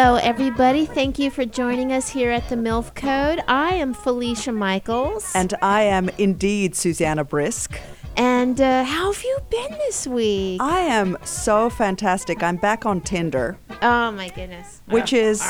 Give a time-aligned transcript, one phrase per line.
[0.00, 0.86] Hello, everybody.
[0.86, 3.42] Thank you for joining us here at the MILF Code.
[3.48, 5.32] I am Felicia Michaels.
[5.34, 7.80] And I am indeed Susanna Brisk.
[8.16, 10.62] And uh, how have you been this week?
[10.62, 12.44] I am so fantastic.
[12.44, 14.82] I'm back on Tinder, oh, my goodness.
[14.86, 15.42] which is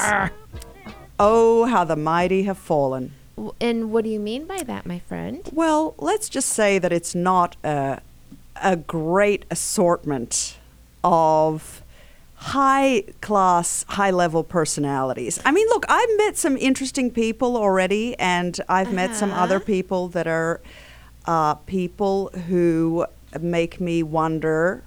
[1.19, 3.13] oh, how the mighty have fallen.
[3.61, 5.47] And what do you mean by that, my friend?
[5.53, 8.01] Well, let's just say that it's not a,
[8.63, 10.57] a great assortment
[11.05, 11.83] of
[12.39, 15.41] high class, high level personalities.
[15.45, 19.43] I mean, look, I've met some interesting people already, and I've met some Uh-huh.
[19.43, 20.61] other people that are
[21.27, 23.05] uh, people who
[23.41, 24.85] make me wonder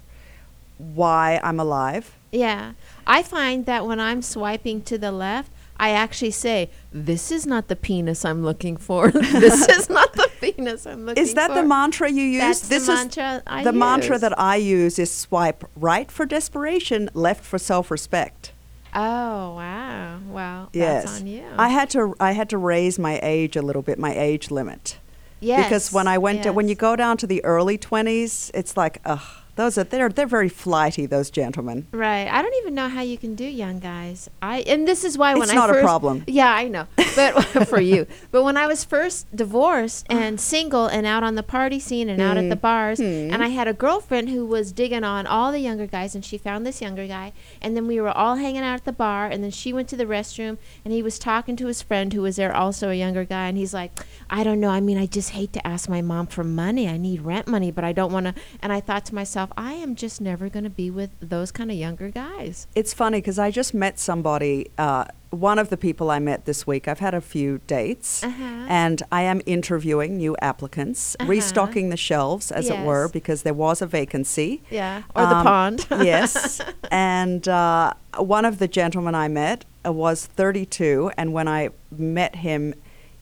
[0.78, 2.16] why I'm alive.
[2.32, 2.72] Yeah.
[3.06, 7.68] I find that when I'm swiping to the left, I actually say, This is not
[7.68, 9.10] the penis I'm looking for.
[9.10, 11.28] this is not the penis I'm looking for.
[11.28, 12.40] Is that the mantra you use?
[12.40, 17.10] That's the this mantra I the mantra that I use is swipe right for desperation,
[17.14, 18.52] left for self-respect.
[18.94, 20.18] Oh, wow.
[20.28, 21.44] Well, Yes, that's on you.
[21.56, 24.98] I had to I had to raise my age a little bit, my age limit,
[25.40, 25.64] yes.
[25.64, 28.98] because when I went to when you go down to the early twenties, it's like
[29.06, 29.22] ugh,
[29.62, 31.86] those are they're they're very flighty those gentlemen.
[31.92, 32.26] Right.
[32.28, 34.28] I don't even know how you can do young guys.
[34.40, 36.24] I and this is why when I It's I not a problem.
[36.26, 36.86] Yeah, I know.
[37.16, 38.06] But for you.
[38.30, 42.20] But when I was first divorced and single and out on the party scene and
[42.20, 43.30] out at the bars Hmm.
[43.32, 46.36] and I had a girlfriend who was digging on all the younger guys and she
[46.38, 49.42] found this younger guy and then we were all hanging out at the bar and
[49.44, 52.36] then she went to the restroom and he was talking to his friend who was
[52.36, 53.92] there also a younger guy and he's like,
[54.28, 54.70] "I don't know.
[54.70, 56.88] I mean, I just hate to ask my mom for money.
[56.88, 59.72] I need rent money, but I don't want to." And I thought to myself, "I
[59.74, 63.38] am just never going to be with those kind of younger guys." It's funny because
[63.38, 64.70] I just met somebody.
[64.78, 66.86] Uh, one of the people I met this week.
[66.86, 68.66] I've had a few dates, Uh-huh.
[68.68, 71.30] and I am interviewing new applicants, Uh-huh.
[71.30, 74.60] restocking the shelves, as it were, because there was a vacancy.
[74.70, 75.86] Yeah, or the Um, pond.
[75.90, 76.60] yes.
[76.90, 81.10] And uh, one of the gentlemen I met uh, was 32.
[81.16, 82.74] And when I met him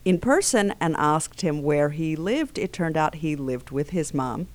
[0.03, 4.13] in person and asked him where he lived, it turned out he lived with his
[4.13, 4.47] mom.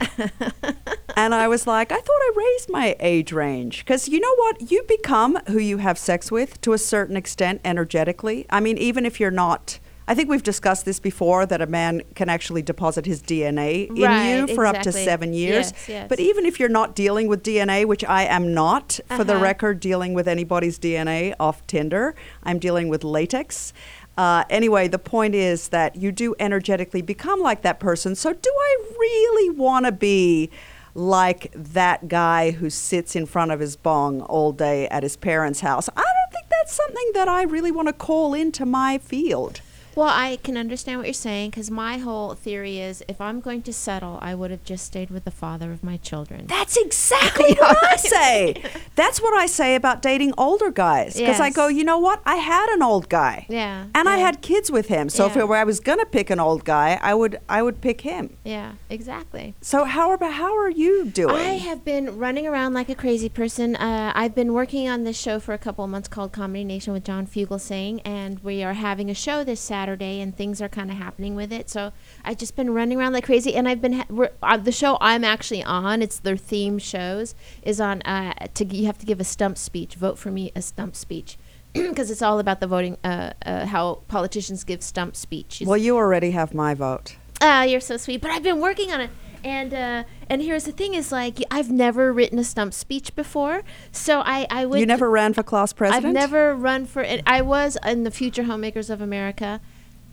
[1.16, 3.84] and I was like, I thought I raised my age range.
[3.84, 4.70] Because you know what?
[4.70, 8.46] You become who you have sex with to a certain extent energetically.
[8.50, 9.78] I mean, even if you're not.
[10.08, 14.02] I think we've discussed this before that a man can actually deposit his DNA in
[14.02, 15.70] Right, you for up to seven years.
[15.70, 16.06] Yes, yes.
[16.08, 19.42] But even if you're not dealing with DNA, which I am not, for the Uh-huh.
[19.44, 23.72] record, dealing with anybody's DNA off Tinder, I'm dealing with latex.
[24.20, 28.14] Uh, anyway, the point is that you do energetically become like that person.
[28.14, 30.50] So, do I really want to be
[30.94, 35.60] like that guy who sits in front of his bong all day at his parents'
[35.60, 35.88] house?
[35.96, 39.62] I don't think that's something that I really want to call into my field.
[39.94, 43.62] Well, I can understand what you're saying because my whole theory is if I'm going
[43.62, 46.46] to settle, I would have just stayed with the father of my children.
[46.46, 48.62] That's exactly what I say.
[48.96, 51.16] That's what I say about dating older guys.
[51.16, 52.20] Because I go, you know what?
[52.24, 53.46] I had an old guy.
[53.48, 55.08] Yeah, And I had kids with him.
[55.08, 55.42] So if Yeah.
[55.42, 58.36] it were, I was gonna pick an old guy, I would I would pick him.
[58.44, 59.54] yeah, exactly.
[59.60, 61.34] So how about how are you doing?
[61.36, 63.76] I have been running around like a crazy person.
[63.76, 66.92] Uh, I've been working on this show for a couple of months called Comedy Nation
[66.92, 70.90] with John Fugelsang, and we are having a show this Saturday, and things are kind
[70.90, 71.70] of happening with it.
[71.70, 71.92] So
[72.24, 74.98] I've just been running around like crazy, and I've been ha- we're, uh, the show
[75.00, 76.02] I'm actually on.
[76.02, 78.02] It's their theme shows is on.
[78.02, 79.94] Uh, to you have to give a stump speech.
[79.94, 81.38] Vote for me, a stump speech.
[81.72, 85.68] Because it's all about the voting, uh, uh, how politicians give stump speeches.
[85.68, 87.16] well, you already have my vote.
[87.40, 88.20] Oh, you're so sweet.
[88.20, 89.10] But I've been working on it.
[89.42, 93.62] And uh, and here's the thing: is like I've never written a stump speech before,
[93.90, 96.04] so I I would you never ran for class president.
[96.06, 97.22] I've never run for it.
[97.24, 99.62] I was in the Future Homemakers of America.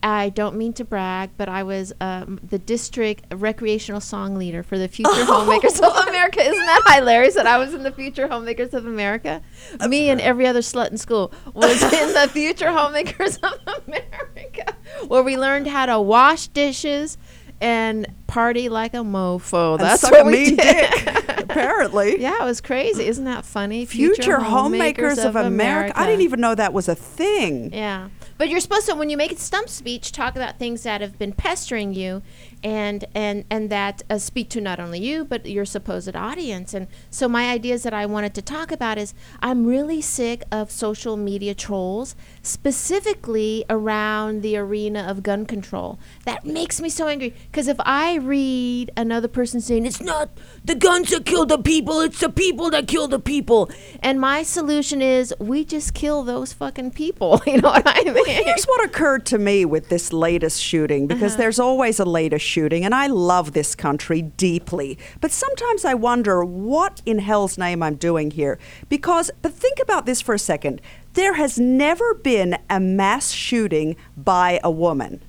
[0.07, 4.77] I don't mean to brag, but I was um, the district recreational song leader for
[4.77, 6.39] the Future Homemakers of America.
[6.39, 9.41] Isn't that hilarious that I was in the Future Homemakers of America?
[9.85, 14.73] Me and every other slut in school was in the Future Homemakers of America,
[15.09, 17.17] where we learned how to wash dishes
[17.59, 19.77] and party like a mofo.
[19.77, 20.57] That's what we did.
[20.57, 21.39] dick.
[21.39, 22.21] Apparently.
[22.27, 23.07] Yeah, it was crazy.
[23.07, 23.85] Isn't that funny?
[23.85, 25.99] Future homemakers of America.
[25.99, 27.73] I didn't even know that was a thing.
[27.73, 28.09] Yeah.
[28.37, 31.17] But you're supposed to, when you make a stump speech, talk about things that have
[31.17, 32.21] been pestering you,
[32.63, 36.73] and and and that uh, speak to not only you but your supposed audience.
[36.73, 40.71] And so my ideas that I wanted to talk about is I'm really sick of
[40.71, 45.99] social media trolls, specifically around the arena of gun control.
[46.25, 50.29] That makes me so angry because if I read another person saying it's not
[50.65, 53.69] the guns that kill the people, it's the people that kill the people,
[54.01, 57.41] and my solution is we just kill those fucking people.
[57.47, 58.26] You know what I mean?
[58.45, 61.41] here's what occurred to me with this latest shooting because Uh-huh.
[61.43, 64.97] there's always a latest shooting, and I love this country deeply.
[65.21, 68.59] But sometimes I wonder what in hell's name I'm doing here.
[68.89, 70.81] Because, but think about this for a second.
[71.13, 75.21] There has never been a mass shooting by a woman.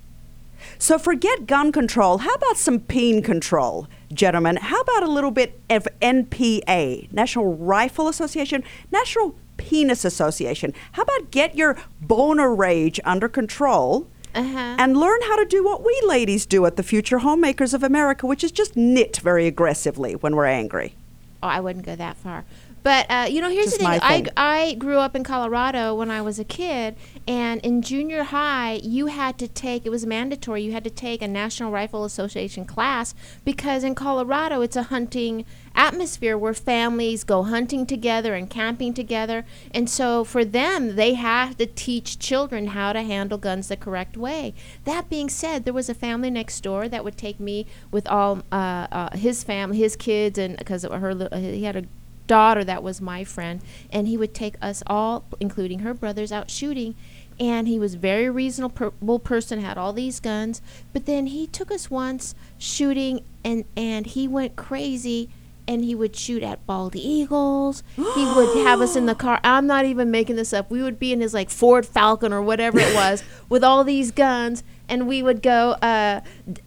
[0.77, 2.19] So forget gun control.
[2.19, 4.57] How about some peen control, gentlemen?
[4.57, 10.73] How about a little bit of NPA, National Rifle Association, National Penis Association?
[10.93, 14.07] How about get your boner rage under control?
[14.33, 14.75] Uh-huh.
[14.79, 18.25] And learn how to do what we ladies do at the Future Homemakers of America,
[18.25, 20.95] which is just knit very aggressively when we're angry.
[21.41, 22.45] Oh, I wouldn't go that far.
[22.83, 23.99] But uh, you know, here's Just the thing.
[23.99, 24.69] my I.
[24.69, 26.95] I grew up in Colorado when I was a kid,
[27.27, 29.85] and in junior high, you had to take.
[29.85, 30.63] It was mandatory.
[30.63, 35.45] You had to take a National Rifle Association class because in Colorado, it's a hunting
[35.75, 41.57] atmosphere where families go hunting together and camping together, and so for them, they have
[41.57, 44.53] to teach children how to handle guns the correct way.
[44.85, 48.43] That being said, there was a family next door that would take me with all
[48.51, 51.83] uh, uh, his family, his kids, and because her, he had a
[52.29, 53.59] daughter that was my friend
[53.91, 56.95] and he would take us all including her brothers out shooting.
[57.39, 60.61] And he was very reasonable person had all these guns.
[60.91, 65.29] But then he took us once shooting and and he went crazy
[65.67, 67.83] and he would shoot at bald eagles.
[67.95, 69.39] He would have us in the car.
[69.43, 70.69] I'm not even making this up.
[70.69, 74.11] We would be in his like ford falcon or whatever it was with all these
[74.11, 76.21] guns and we would go uh,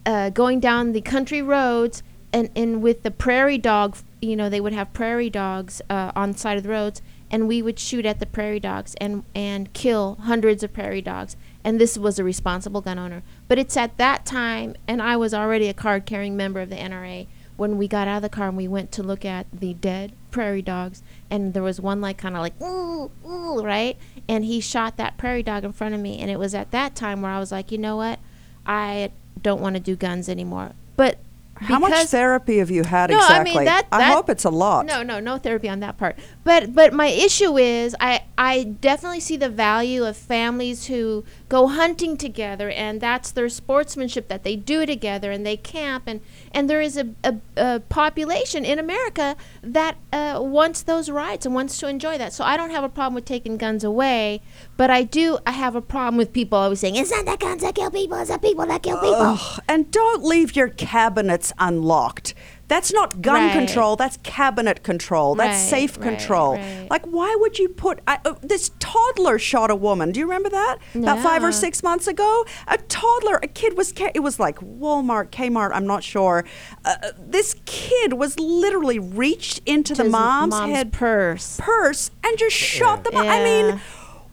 [0.05, 4.61] uh, going down the country roads and and with the prairie dog, you know, they
[4.61, 8.19] would have prairie dogs uh, on side of the roads, and we would shoot at
[8.19, 11.35] the prairie dogs and and kill hundreds of prairie dogs.
[11.63, 13.23] And this was a responsible gun owner.
[13.47, 16.75] But it's at that time, and I was already a card carrying member of the
[16.75, 19.73] NRA when we got out of the car and we went to look at the
[19.75, 23.97] dead prairie dogs, and there was one like kind of like ooh ooh right,
[24.27, 26.95] and he shot that prairie dog in front of me, and it was at that
[26.95, 28.19] time where I was like, you know what,
[28.65, 29.11] I
[29.41, 30.71] don't want to do guns anymore.
[30.95, 31.17] But
[31.55, 33.51] How much therapy have you had no, exactly?
[33.51, 33.87] I mean that.
[33.91, 34.85] I hope it's a lot.
[34.85, 36.17] No, no, no therapy on that part.
[36.43, 41.23] But but my issue is I I definitely see the value of families who
[41.53, 46.19] go hunting together and that's their sportsmanship that they do together and they camp and
[46.51, 51.53] and there is a, a, a population in America that uh, wants those rights and
[51.53, 52.33] wants to enjoy that.
[52.33, 54.41] So I don't have a problem with taking guns away,
[54.77, 57.61] but I do I have a problem with people always saying it's not the guns
[57.61, 59.13] that kill people, it's the people that kill people.
[59.13, 62.33] Ugh, and don't leave your cabinets unlocked.
[62.69, 63.51] That's not gun Right.
[63.53, 63.95] control.
[63.97, 65.35] That's cabinet control.
[65.35, 66.53] That's Right, safe control.
[66.55, 66.87] right.
[66.89, 70.11] Like, why would you put I, uh, this toddler shot a woman?
[70.11, 70.77] Do you remember that?
[70.95, 73.93] About five or six months ago, a toddler, a kid was.
[74.15, 75.71] It was like Walmart, Kmart.
[75.73, 76.45] I'm not sure.
[76.85, 81.59] Uh, uh, this kid was literally reached into the mom's, mom's head purse.
[81.61, 83.11] purse and just shot the.
[83.11, 83.27] Mom.
[83.27, 83.81] I mean,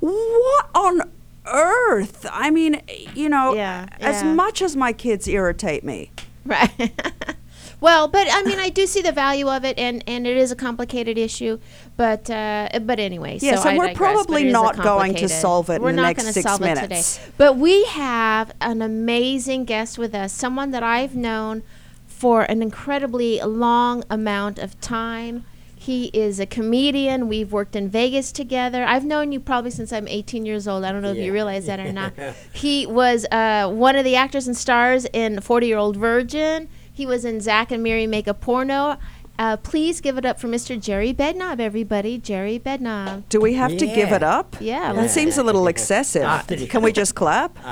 [0.01, 1.11] what on
[1.47, 2.27] earth?
[2.33, 2.81] I mean,
[3.15, 6.11] you know, Yeah, as much as my kids irritate me.
[6.47, 6.93] Right.
[7.81, 10.51] well, but I mean, I do see the value of it, and and it is
[10.53, 11.59] a complicated issue.
[11.97, 14.53] But uh, but anyway, Yes, so and I we're digress, probably but it is a
[14.53, 17.17] not going to solve it We're the not next gonna six solve minutes.
[17.17, 17.33] It today.
[17.37, 21.63] But we have an amazing guest with us, someone that I've known
[22.07, 25.45] for an incredibly long amount of time.
[25.75, 27.27] He is a comedian.
[27.27, 28.85] We've worked in Vegas together.
[28.85, 30.85] I've known you probably since I'm 18 years old.
[30.85, 32.13] I don't know if you realize that or not.
[32.53, 36.69] He was uh, one of the actors and stars in 40 Year Old Virgin.
[36.93, 38.99] He was in Zack and Miri Make a Porno.
[39.39, 40.79] Uh, please give it up for Mr.
[40.79, 42.19] Gerry Bednob, everybody.
[42.19, 43.23] Gerry Bednob.
[43.31, 44.57] Do we have to give it up?
[44.61, 46.29] Yeah, That let's- seems a little excessive.
[46.69, 47.57] Can we just clap?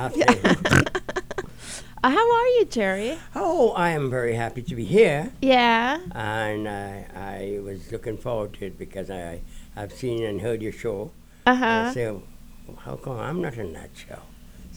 [2.00, 3.18] Uh, how are you, Gerry?
[3.34, 5.98] oh, I am very happy to be here, Yeah.
[6.12, 9.40] and I, I was looking forward to it because I
[9.75, 11.10] I've seen and heard your show.
[11.44, 11.92] Uh And I huh.
[11.92, 12.14] say,
[12.84, 14.20] how come I'm not in that show?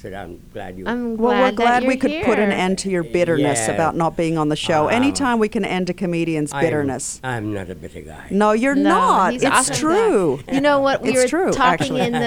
[0.01, 0.85] So I'm glad you.
[0.87, 3.67] I'm Well, glad we're glad that we you're could put an end to your bitterness
[3.67, 3.75] Yeah.
[3.75, 4.85] about not being on the show.
[4.87, 7.19] Um, Anytime we can end a comedian's I'm- bitterness.
[7.23, 8.25] I'm, not a bitter guy.
[8.31, 9.33] No, you're No, not.
[9.33, 10.39] he's It's awesome true.
[10.47, 10.55] guy.
[10.55, 11.01] You know what?
[11.03, 12.01] We It's were true, talking actually.
[12.01, 12.17] in the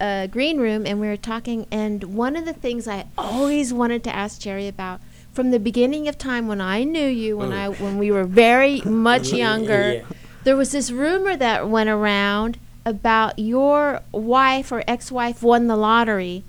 [0.00, 1.66] uh, uh, green room, and we were talking.
[1.72, 5.00] And one of the things I always wanted to ask Gerry about
[5.32, 8.82] from the beginning of time when I knew you, when I when we were very
[8.82, 10.02] much younger, Yeah.
[10.44, 16.44] there was this rumor that went around about your wife or ex-wife won the lottery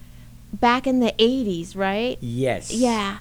[0.54, 2.18] back in the 80s, right?
[2.22, 2.72] Yes.
[2.72, 3.20] Yeah.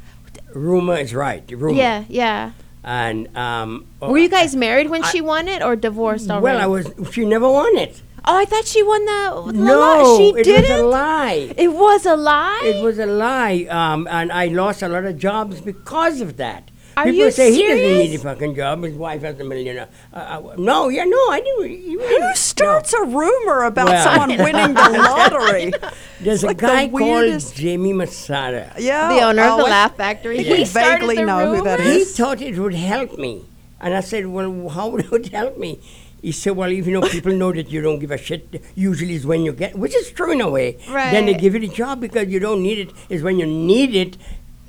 [0.55, 1.45] Rumor is right.
[1.51, 1.77] Rumor.
[1.77, 2.53] Yeah, yeah.
[2.83, 3.87] And um.
[4.01, 6.45] Were you guys married when she won it or divorced already?
[6.45, 6.91] Well, I was.
[7.13, 8.03] She never won it.
[8.25, 10.17] Oh, I thought she won the, the no.
[10.19, 10.71] She it didn't.
[10.71, 11.55] was a lie.
[11.57, 12.63] It was a lie.
[12.65, 16.71] It was a lie, um, and I lost a lot of jobs because of that.
[16.97, 18.21] Are People you say he doesn't need serious?
[18.21, 18.83] a fucking job.
[18.83, 19.89] His wife has a millionaire.
[20.13, 21.71] Uh, uh, no, yeah, no, I didn't.
[21.91, 25.73] You Who starts a rumor about Well- someone winning the lottery?
[26.21, 28.75] There's a like the guy weirdest- called Jamie Masada.
[28.79, 30.41] Yeah, the owner of oh, the I- Laugh Factory.
[30.41, 31.95] I He started vaguely the know who that rumors?
[31.95, 32.17] He is.
[32.17, 33.45] thought it would help me.
[33.81, 35.81] And I said, Well, how would it help me?
[36.21, 39.25] He said, Well, even though people know that you don't give a shit, usually is
[39.25, 40.77] when you get, which is true in a way.
[40.89, 43.95] Then they give you the job because you don't need it, is when you need
[43.95, 44.19] it.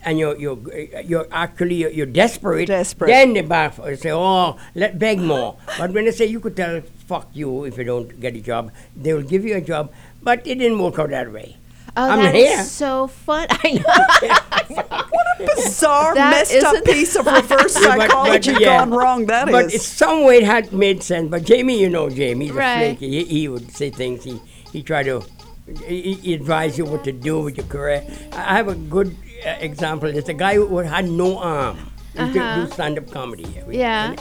[0.03, 0.57] And you're, you're,
[1.03, 2.65] you're actually you're, you're desperate.
[2.67, 3.07] Desperate.
[3.07, 6.55] Then they back they say, "Oh, let beg more." But when they say you could
[6.57, 9.91] tell, "Fuck you," if you don't get a job, they will give you a job.
[10.23, 11.57] But it didn't work out that way.
[11.95, 12.59] Oh, I'm that here.
[12.59, 13.47] is so fun.
[13.51, 15.03] I know.
[15.11, 18.79] What a bizarre, That messed up piece of reverse Yeah, but- but, psychology yeah.
[18.79, 19.25] gone wrong.
[19.25, 19.51] That is.
[19.51, 21.29] but in some way it had made sense.
[21.29, 22.81] But Jamie, you know, Jamie, he's Right.
[22.81, 23.09] a flaky.
[23.09, 24.23] He, he would say things.
[24.23, 24.39] He
[24.71, 25.23] he tried to
[25.85, 28.03] he, he advise you what to do with your career.
[28.31, 30.11] I I have a good example.
[30.11, 31.77] There's a guy who had no arm.
[32.13, 33.45] He used to do stand-up comedy.
[33.45, 33.71] Uh-huh.
[33.71, 34.15] Yeah.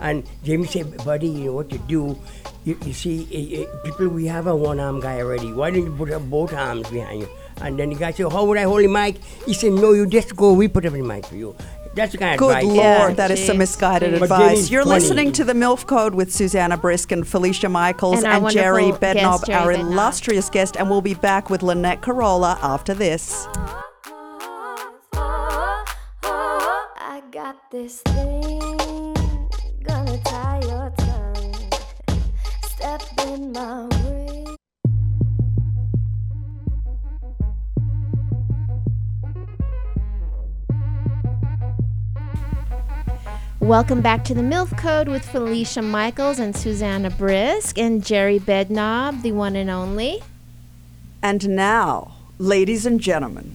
[0.00, 2.18] And Jamie said, buddy, you know what you do?
[2.64, 5.52] You, you see, eh, eh, people, we have a one-arm guy already.
[5.52, 7.28] Why don't you put up both arms behind you?
[7.62, 9.22] And then the guy said, how would I hold the mic?
[9.46, 10.52] He said, no, you just go.
[10.52, 11.56] We put up the mic for you.
[11.94, 12.64] That's the kind of Good advice.
[12.64, 14.14] Lord, Yeah, that is some misguided.
[14.20, 14.68] But advice.
[14.68, 14.94] You're funny.
[14.96, 19.00] listening to the MILF Code with Susanna Brisk and Felicia Michaels And and, Gerry wonderful
[19.14, 19.92] guest, Bednob, Gerry our Bednob.
[19.92, 23.46] illustrious guest, and we'll be back with Lynette Carolla after this.
[27.76, 29.14] This thing
[29.82, 31.54] gonna tie your tongue.
[32.62, 34.44] Step in my way.
[43.60, 49.20] Welcome back to the MILF Code with Felicia Michaels and Susanna Brisk and Gerry Bednob,
[49.20, 50.22] the one and only.
[51.22, 53.54] And now, ladies and gentlemen,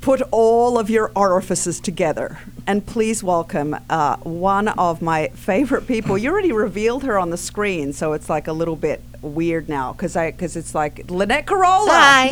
[0.00, 6.16] put all of your orifices together and please welcome uh, one of my favorite people.
[6.16, 9.92] You already revealed her on the screen, so it's like a little bit weird now
[9.92, 11.88] because I because it's like Lynette Carolla.
[11.88, 12.28] Hi.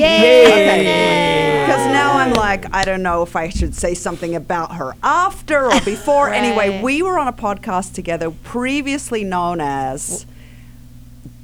[1.66, 5.66] Because now I'm like, I don't know if I should say something about her after
[5.66, 6.28] or before.
[6.38, 10.24] Anyway, we were on a podcast together, previously known as.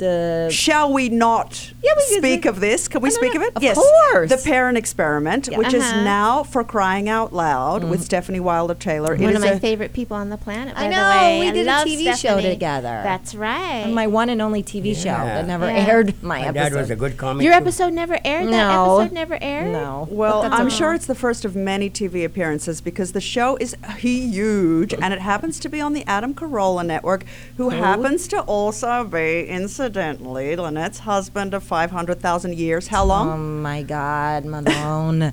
[0.04, 2.88] The Shall we not Yeah, we can speak say- of this?
[2.88, 3.40] Can we No, no, speak no.
[3.40, 3.56] of it?
[3.56, 3.76] Of yes.
[3.78, 4.28] course.
[4.30, 6.02] The Parent Experiment, which is Uh-huh.
[6.04, 9.16] now for crying out loud with Stefanie Wilder Taylor.
[9.16, 10.74] One is of my a- favorite people on the planet.
[10.76, 11.40] I know, The way.
[11.40, 13.00] we I did a love TV show together.
[13.02, 13.86] That's right.
[13.88, 15.86] my one and only TV show that never Yeah.
[15.86, 16.54] aired my My episode.
[16.70, 17.42] dad was a good comic.
[17.44, 17.58] Your too.
[17.60, 18.52] episode never aired.
[18.52, 19.72] That episode never aired.
[19.72, 20.06] no.
[20.10, 24.92] Well, I'm sure it's the first of many TV appearances because the show is huge
[24.92, 27.24] and it happens to be on the Adam Carolla network,
[27.56, 32.88] who happens to also be, incidentally, Lynette's husband of 500,000 years.
[32.88, 33.28] How long?
[33.30, 35.32] Oh my God, Malone.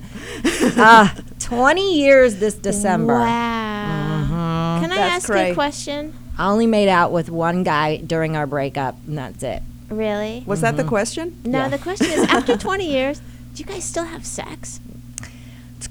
[0.76, 3.14] Ah, 20 years this December.
[3.14, 4.78] Wow.
[4.80, 5.50] Can I That's ask you great.
[5.50, 6.14] a question?
[6.38, 9.62] I only made out with one guy during our breakup, and that's it.
[9.90, 10.42] Really?
[10.46, 11.40] Was that the question?
[11.44, 11.68] No, Yeah.
[11.68, 13.20] the question is after 20 years,
[13.54, 14.80] do you guys still have sex?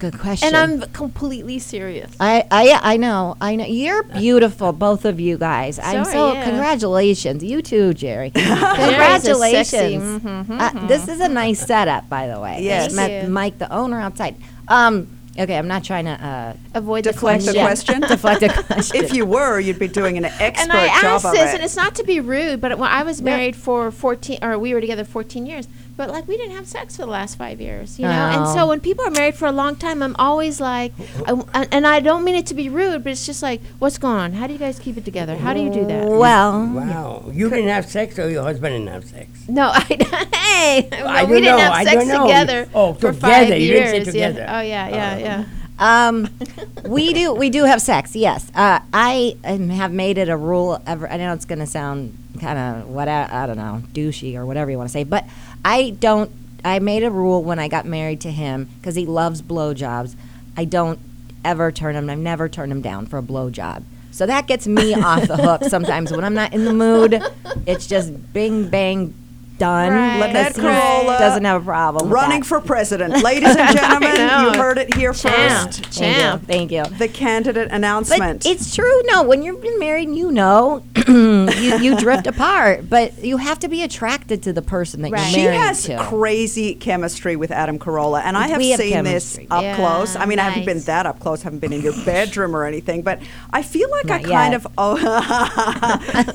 [0.04, 0.56] It's a good question.
[0.56, 2.12] And I'm completely serious.
[2.20, 3.66] I, I, I know, I know.
[3.66, 5.78] You're beautiful, both of you guys.
[5.80, 7.44] I'm So so, are congratulations.
[7.44, 8.30] You too, Gerry.
[8.36, 9.70] Gerry's a congratulations.
[9.70, 12.60] sexy- mhm, Uh, this is a nice setup, by the way.
[12.64, 12.94] Yes.
[12.94, 13.30] Thank met you.
[13.30, 14.36] Mike, the owner, outside.
[14.68, 18.00] Um, okay, I'm not trying to uh, Avoid Deflect the the question.
[18.00, 18.10] question.
[18.10, 19.04] deflect a question.
[19.04, 21.56] If you were, you'd be doing an expert and I job asked of this, it.
[21.56, 24.74] and it's not to be rude, but when I was married for 14, or we
[24.74, 25.68] were together 14 years,
[25.98, 28.12] but like we didn't have sex for the last five years, you know.
[28.12, 28.68] And so Oh.
[28.68, 30.94] when people are married for a long time, I'm always like,
[31.28, 33.98] I, and- and I don't mean it to be rude, but it's just like, what's
[33.98, 34.34] going on?
[34.34, 35.36] How do you guys keep it together?
[35.38, 36.08] How do you do that?
[36.08, 37.26] well, Wow.
[37.32, 39.30] You didn't have sex or your husband didn't have sex?
[39.48, 39.84] No, I
[40.34, 43.88] hey, I we didn't know, have sex don't together Oh, for together, five you didn't
[43.90, 44.06] say years.
[44.08, 44.40] together.
[44.42, 44.58] Yeah.
[44.58, 46.08] Oh yeah, yeah, yeah.
[46.08, 46.30] um,
[46.88, 48.16] we do we do have sex.
[48.16, 50.82] Yes, uh, I um, have made it a rule.
[50.88, 54.36] Ever, I know it's going to sound kind of what I, I don't know, douchey
[54.36, 55.26] or whatever you want to say, but
[55.64, 56.32] I don't.
[56.64, 60.16] I made a rule when I got married to him because he loves blowjobs.
[60.56, 61.00] I don't
[61.44, 62.08] ever turn him.
[62.10, 63.84] I've never turned him down for a blowjob.
[64.12, 67.24] So that gets me off the hook sometimes when I'm not in the mood.
[67.66, 69.14] It's just bing bang
[69.62, 69.92] done.
[69.94, 70.20] Right.
[70.20, 70.62] Lynette because he
[71.08, 72.06] Carolla doesn't have a problem.
[72.06, 72.48] with Running that.
[72.48, 73.24] for president.
[73.24, 75.74] Ladies and gentlemen, you heard it here Champ.
[75.74, 75.86] first.
[75.86, 76.22] Thank you.
[76.22, 76.48] Champ.
[76.48, 76.84] Thank you.
[76.86, 78.46] The candidate But announcement.
[78.46, 79.02] it's true.
[79.06, 82.90] No, when you've been married, you know, you, you drift apart.
[82.90, 85.32] But you have to be attracted to the person that Right.
[85.38, 85.82] you're married to.
[85.82, 86.10] she has to.
[86.10, 90.16] crazy chemistry with Adam Carolla, and I have have seen this up Yeah, close.
[90.16, 93.02] I mean, I haven't been that up close, haven't been in your bedroom or anything,
[93.04, 93.20] but
[93.52, 94.54] I feel like I kind yet.
[94.54, 94.98] of oh,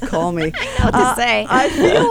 [0.06, 0.44] call me.
[0.78, 1.46] know what to uh, say.
[1.48, 2.10] I feel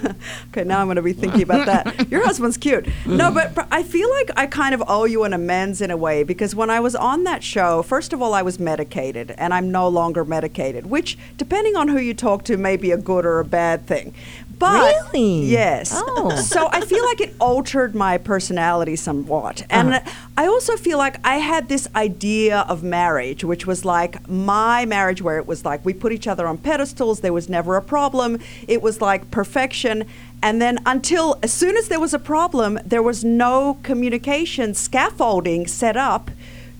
[0.00, 0.13] like
[0.50, 2.08] Okay, now I'm going to be thinking about that.
[2.10, 2.86] Your husband's cute.
[3.06, 5.96] No, but, but I feel like I kind of owe you an amends in a
[5.96, 9.52] way because when I was on that show, first of all, I was medicated and
[9.52, 13.26] I'm no longer medicated, which, depending on who you talk to, may be a good
[13.26, 14.14] or a bad thing.
[14.58, 15.46] But Really?
[15.46, 15.92] yes.
[15.94, 16.30] Oh.
[16.54, 19.64] So I feel like it altered my personality somewhat.
[19.70, 20.10] And uh-huh.
[20.36, 25.20] I also feel like I had this idea of marriage, which was like my marriage,
[25.20, 28.38] where it was like we put each other on pedestals, there was never a problem,
[28.68, 30.04] it was like perfection.
[30.42, 35.66] And then until as soon as there was a problem, there was no communication scaffolding
[35.66, 36.30] set up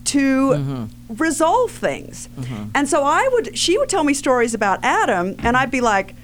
[0.04, 1.14] to mm-hmm.
[1.14, 2.28] resolve things.
[2.38, 2.70] Mm-hmm.
[2.74, 6.14] And so I would, she would tell me stories about Adam, and I'd be like,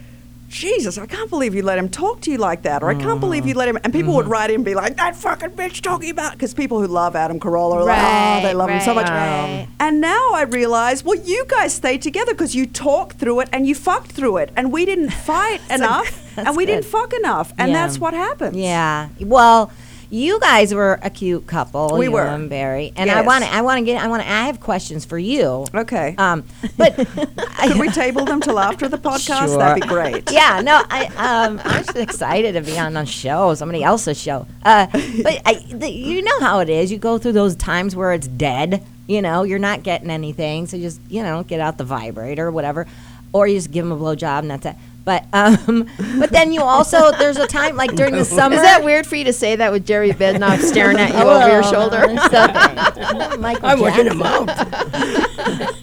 [0.50, 3.20] Jesus, I can't believe you let him talk to you like that, or I can't
[3.20, 3.58] believe you mm.
[3.58, 3.78] let him.
[3.84, 4.32] And people would mm-hmm.
[4.32, 7.38] write in and be like, "That fucking bitch talking about," because people who love Adam
[7.38, 9.68] Carolla are like, "Oh, they Right, love him so much." right, right.
[9.78, 13.64] And now I realize, well, you guys stayed together because you talked through it and
[13.64, 17.52] you fucked through it, and we didn't fight enough, that's and we didn't fuck enough,
[17.56, 17.86] and Yeah.
[17.86, 18.56] that's what happens.
[18.56, 19.08] Yeah.
[19.20, 19.70] Well,
[20.10, 21.96] you guys were a cute couple.
[21.96, 22.26] We were.
[22.26, 22.92] and Barry.
[22.96, 23.50] And I want to.
[23.52, 24.02] I want to get.
[24.02, 24.28] I want to.
[24.28, 25.64] I have questions for you.
[25.74, 26.14] Okay.
[26.18, 26.44] Um,
[26.76, 26.96] but
[27.62, 29.56] Could we table them till after the podcast?
[29.58, 30.30] That'd be great.
[30.32, 34.46] yeah, no, I um, I'm just excited to be on a show, somebody else's show.
[34.64, 34.86] Uh,
[35.22, 36.90] but I, the, you know how it is.
[36.90, 38.84] You go through those times where it's dead.
[39.06, 42.50] You know, you're not getting anything, so just you know, get out the vibrator or
[42.50, 42.86] whatever,
[43.32, 44.76] or you just give them a blowjob and that's it.
[45.04, 45.88] But um,
[46.18, 48.56] but then you also there's a time like during the summer.
[48.56, 51.48] Is that weird for you to say that with Gerry Bednob staring at you over
[51.48, 52.04] your Oh, shoulder?
[52.08, 53.36] it's okay.
[53.38, 54.20] Michael I'm watching Jackson.
[54.20, 55.80] him out.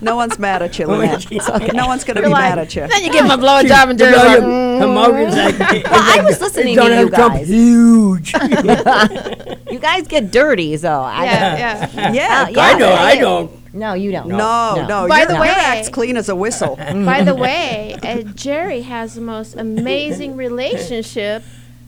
[0.00, 1.26] No one's mad at you, Lynette.
[1.74, 2.86] No one's going to be You're mad like, at you.
[2.86, 5.74] Then you give him a blowjob and You Gerry's like, her- her mouth is like.
[5.74, 7.48] it's I was listening to you Donald Trump guys.
[7.48, 8.32] Huge.
[9.72, 11.90] You guys get dirty, so I yeah, yeah.
[11.92, 12.06] Yeah.
[12.06, 12.62] Uh, yeah.
[12.62, 12.92] I know.
[12.92, 13.50] I don't.
[13.78, 14.28] No, you don't.
[14.28, 15.08] No, no.
[15.08, 16.76] By your, the your way- act's clean as a whistle.
[17.12, 21.42] By the way, uh, Gerry has the most amazing relationship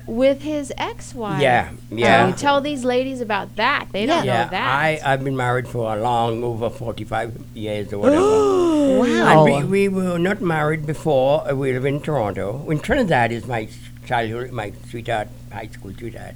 [0.07, 1.41] with his ex-wife.
[1.41, 2.33] Yeah, Uh, yeah.
[2.33, 3.87] tell these ladies about that.
[3.93, 4.75] They don't Yeah, know that.
[4.83, 8.57] I, I've been married for a long, over 45 years or whatever.
[8.91, 9.47] Wow.
[9.47, 11.49] And we, we were not married before.
[11.49, 12.69] uh, We live in Toronto.
[12.71, 13.69] In Trinidad is my
[14.05, 16.35] childhood, my sweetheart, high school sweetheart.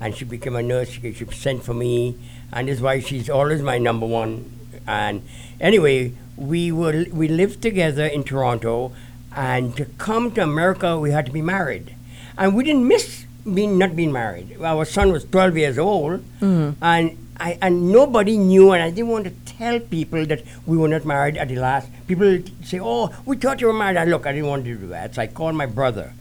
[0.00, 0.88] And she became a nurse.
[0.90, 2.16] She, she sent for me.
[2.52, 4.50] And that's why she's always my number one.
[4.86, 5.22] And
[5.60, 8.92] anyway, we were we lived together in Toronto.
[9.34, 11.94] And to come to America, we had to be married.
[12.36, 14.60] And we didn't miss being not being married.
[14.60, 16.20] Our son was 12 years old.
[16.40, 16.82] Mm-hmm.
[16.82, 20.88] And I, and nobody knew, and I didn't want to tell people that we were
[20.88, 21.88] not married at the last.
[22.06, 24.86] People say, "Oh, we thought you were married." And look, I didn't want to do
[24.88, 26.12] that, so I called my brother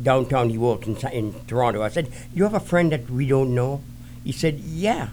[0.00, 0.48] downtown.
[0.48, 1.82] He worked in, in Toronto.
[1.82, 3.80] I said, "You have a friend that we don't know?"
[4.22, 5.08] He said, "Yeah,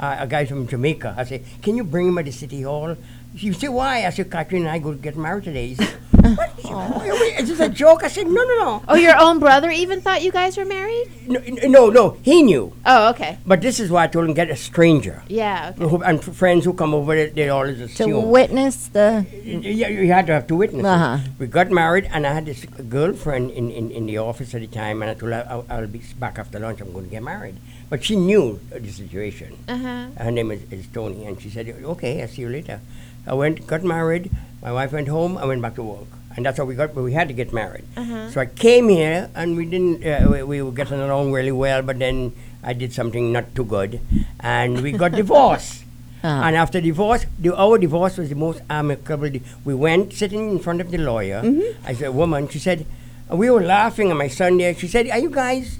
[0.00, 2.96] uh, a guy from Jamaica." I said, "Can you bring him at the city hall?"
[3.36, 5.94] He said, "Why?" I said, "Catherine and I go get married today." He said,
[6.40, 6.50] "What?
[6.56, 9.16] He said, "Wait, wait, Is this a joke?" I said, "No, no, no." oh, your
[9.26, 11.06] own brother even thought you guys were married?
[11.28, 11.38] No,
[11.76, 12.04] no, no.
[12.22, 13.38] He knew, Oh, okay.
[13.46, 15.22] but this is why I told him get a stranger.
[15.28, 15.88] Yeah, okay.
[15.90, 19.24] Who- And friends who come over, they, they always to witness the.
[19.44, 20.90] Yeah, you had to have two witnesses.
[20.96, 21.18] Uh-huh.
[21.38, 22.64] We got married, and I had this
[22.96, 25.86] girlfriend in, in, in the office at the time, and I told her I'll, I'll
[25.86, 26.80] be back after lunch.
[26.80, 27.56] I'm going to get married,
[27.90, 29.58] but she knew the situation.
[29.68, 30.06] Uh-huh.
[30.16, 32.80] Her name is, is Tony, and she said, "Okay, I'll see you later."
[33.26, 34.30] I went, got married.
[34.62, 35.36] My wife went home.
[35.36, 36.94] I went back to work, and that's how we got.
[36.94, 37.84] But we had to get married.
[38.32, 40.06] So I came here, and we didn't.
[40.06, 43.64] Uh, we, we were getting along really well, but then I did something not too
[43.64, 44.00] good,
[44.40, 45.84] and we got divorced.
[46.22, 46.42] Uh-huh.
[46.44, 49.30] And after divorce, the, our divorce was the most amicable.
[49.30, 51.40] di- We went sitting in front of the lawyer.
[51.86, 52.84] I said, woman, she said,
[53.32, 55.78] we were laughing, and my son there, she said, Are you guys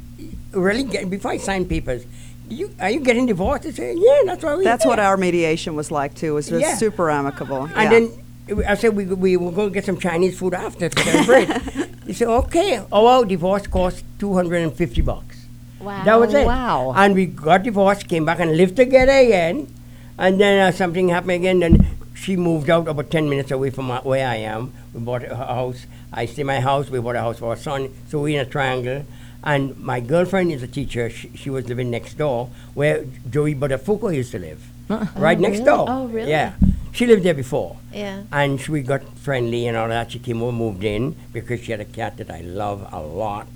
[0.53, 2.05] really getting, before I sign papers,
[2.49, 3.67] you, are you getting divorced?
[3.67, 6.29] I said, Yeah, that's what we That's what our mediation was like too.
[6.29, 6.75] It was just Yeah.
[6.77, 7.65] super amicable.
[7.75, 7.89] And yeah.
[7.91, 11.49] then I said, we, we going to get some Chinese food after to celebrate.
[12.07, 15.47] he said, Okay, our divorce cost 250 bucks.
[15.81, 16.05] Wow.
[16.05, 16.45] That was it.
[16.47, 16.93] wow.
[16.97, 19.73] And we got divorced, came back and lived together again.
[20.19, 21.61] And then uh, something happened again.
[21.61, 24.73] Then she moved out about 10 minutes away from where I am.
[24.93, 25.87] We bought a house.
[26.13, 26.91] I stay in my house.
[26.91, 27.95] We bought a house for our son.
[28.09, 29.07] So we're in a triangle.
[29.43, 31.09] And my girlfriend is a teacher.
[31.11, 34.63] She, she was living next door where Joey Buttafuoco used to live.
[34.91, 35.87] Uh, right oh, next door.
[35.89, 36.31] Oh, really?
[36.31, 36.55] Yeah.
[36.93, 37.77] She lived there before.
[37.93, 38.25] Yeah.
[38.33, 40.11] And she, we got friendly and all that.
[40.13, 43.47] She came over, moved in because she had a cat that I love a lot.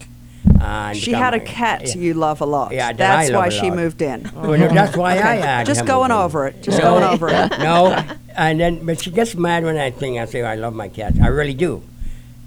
[0.61, 1.95] And she had a cat yeah.
[1.97, 2.73] you love a lot.
[2.73, 4.31] Yeah, that That's I love why a she moved in.
[4.35, 6.47] Well, no, that's why I had Just going over.
[6.47, 6.63] over it.
[6.63, 6.85] Just No.
[6.85, 7.59] going over it.
[7.59, 8.05] no,
[8.37, 11.15] and then but she gets mad when I think I say I love my cat.
[11.21, 11.83] I really do.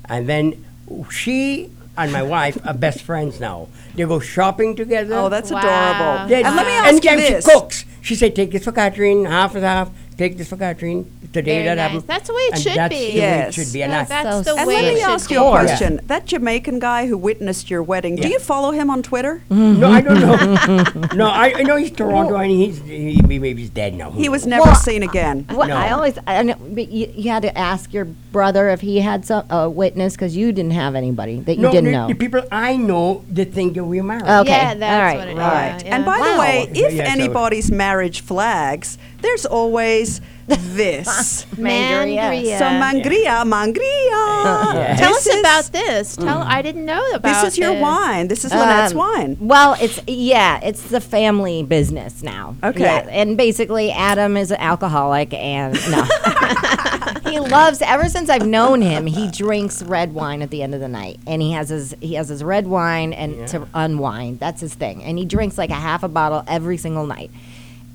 [0.06, 0.64] And then
[1.12, 3.68] she and my wife are best friends now.
[3.96, 5.16] They go shopping together.
[5.16, 5.60] Oh, that's Wow.
[5.60, 6.28] adorable.
[6.30, 7.46] They- And let me and ask you then this.
[7.46, 7.86] she cooks.
[8.02, 9.90] She said, "Take this for Catherine, half and half.
[10.18, 11.06] take this for Catherine.
[11.22, 11.84] It's the day Very that nice.
[11.92, 12.08] happened.
[12.08, 13.00] That's the way it and should that's be.
[13.00, 13.50] The way Yes.
[13.50, 13.84] it should be.
[13.84, 14.58] And No, I, that's So the sweet.
[14.60, 15.60] And way let it me should ask you a Yeah.
[15.66, 16.00] question.
[16.08, 18.30] That Jamaican guy who witnessed your wedding, do Yeah.
[18.30, 19.42] you follow him on Twitter?
[19.52, 20.84] no, I don't know.
[21.14, 24.10] no, I, I know he's Toronto and he's he, maybe he's dead now.
[24.10, 24.58] Who He was knows?
[24.58, 25.46] never Well, seen again.
[25.54, 25.76] Well, No.
[25.78, 28.08] I always, I know, but you, you had to ask your
[28.38, 31.72] brother if he had some a witness because you didn't have anybody that you no,
[31.72, 32.08] didn't the, know.
[32.08, 34.30] the people I know that think that we're married.
[34.42, 34.52] Okay.
[34.52, 35.38] Yeah, that's all right, what it is.
[35.38, 35.82] Right.
[35.84, 36.34] Yeah, And by Wow.
[36.34, 41.46] the way, if Yeah, so- anybody's marriage flags, there's always this.
[41.58, 42.58] Mangria.
[42.58, 44.74] So mangria, mangria.
[44.76, 44.96] Yeah.
[44.98, 46.16] Tell This us is- about this.
[46.16, 47.82] Tell I didn't know about This is your this.
[47.82, 48.28] wine.
[48.28, 49.38] This is Lynette's Um, wine.
[49.40, 52.56] Well, it's yeah, it's the family business now.
[52.64, 52.82] Okay.
[52.84, 56.04] Yeah, and basically, Adam is an alcoholic, and no,
[57.30, 57.82] he loves.
[57.82, 61.20] Ever since I've known him, he drinks red wine at the end of the night,
[61.28, 64.40] and he has his he has his red wine and to unwind.
[64.40, 67.32] That's his thing, and he drinks like a half a bottle every single night.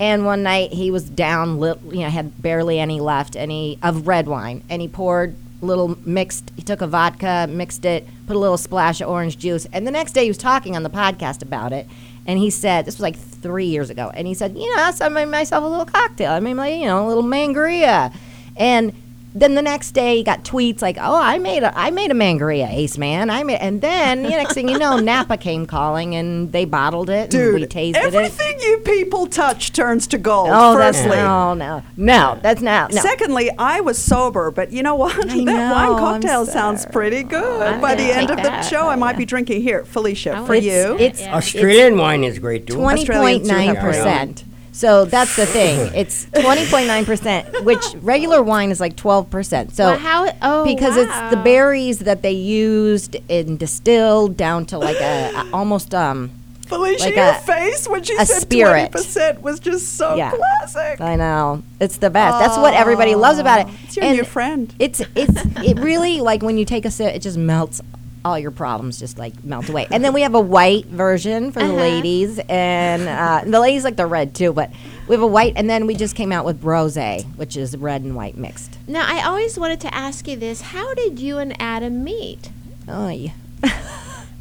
[0.03, 4.27] And one night he was down, you know, had barely any left, any of red
[4.27, 6.51] wine, and he poured little mixed.
[6.57, 9.93] He took a vodka, mixed it, put a little splash of orange juice, and the
[9.93, 11.87] next day he was talking on the podcast about it,
[12.27, 15.09] and he said this was like three years ago, and he said, you know, I
[15.09, 16.33] made myself a little cocktail.
[16.33, 18.13] I made my, you know, a little mangria,
[18.57, 18.93] and
[19.35, 22.15] then the next day he got tweets like, "Oh, I made a I made a
[22.15, 23.31] mangria, Ace Man.
[23.31, 27.09] I made." And then the next thing you know, Napa came calling and they bottled
[27.11, 28.15] it and we Dude, tasted it.
[28.15, 30.51] everything you people touch turns to gold.
[30.53, 31.17] Oh, that's firstly.
[31.17, 32.39] no, no, no.
[32.43, 32.93] That's not.
[32.93, 33.01] No.
[33.01, 35.17] Secondly, I was sober, but you know what?
[35.29, 37.63] that know, wine cocktail sounds pretty good.
[37.63, 38.63] I'm By the end take of the that.
[38.63, 39.19] show, I might Yeah.
[39.19, 40.97] be drinking here, Felicia, I for would- you.
[40.99, 41.37] It's Yeah.
[41.37, 42.75] Australian wine is great too.
[42.75, 44.45] twenty point nine percent.
[44.73, 45.91] So that's the thing.
[45.95, 49.75] It's twenty point nine percent, which regular wine is like twelve percent.
[49.75, 54.79] So Well, how- oh, because it's the berries that they used and distilled down to
[54.79, 56.31] like a, a almost um.
[56.67, 58.93] Felicia, like your a- face when she a said spirit.
[58.93, 60.31] 20% was just so Yeah.
[60.31, 61.03] classic.
[61.03, 62.39] I know it's the best.
[62.39, 63.75] That's what everybody loves about it.
[63.85, 64.75] It's your new friend.
[64.79, 67.83] It's it's it really like when you take a sip, it just melts
[68.25, 69.87] all your problems just like melt away.
[69.91, 71.75] And then we have a white version for the Uh-huh.
[71.77, 74.53] ladies, and uh, the ladies like the red too.
[74.53, 74.71] But
[75.09, 78.03] we have a white, and then we just came out with rosé, which is red
[78.03, 78.79] and white mixed.
[78.87, 80.61] Now, I always wanted to ask you this.
[80.61, 82.51] How did you and Adam meet?
[82.89, 83.33] Oh yeah.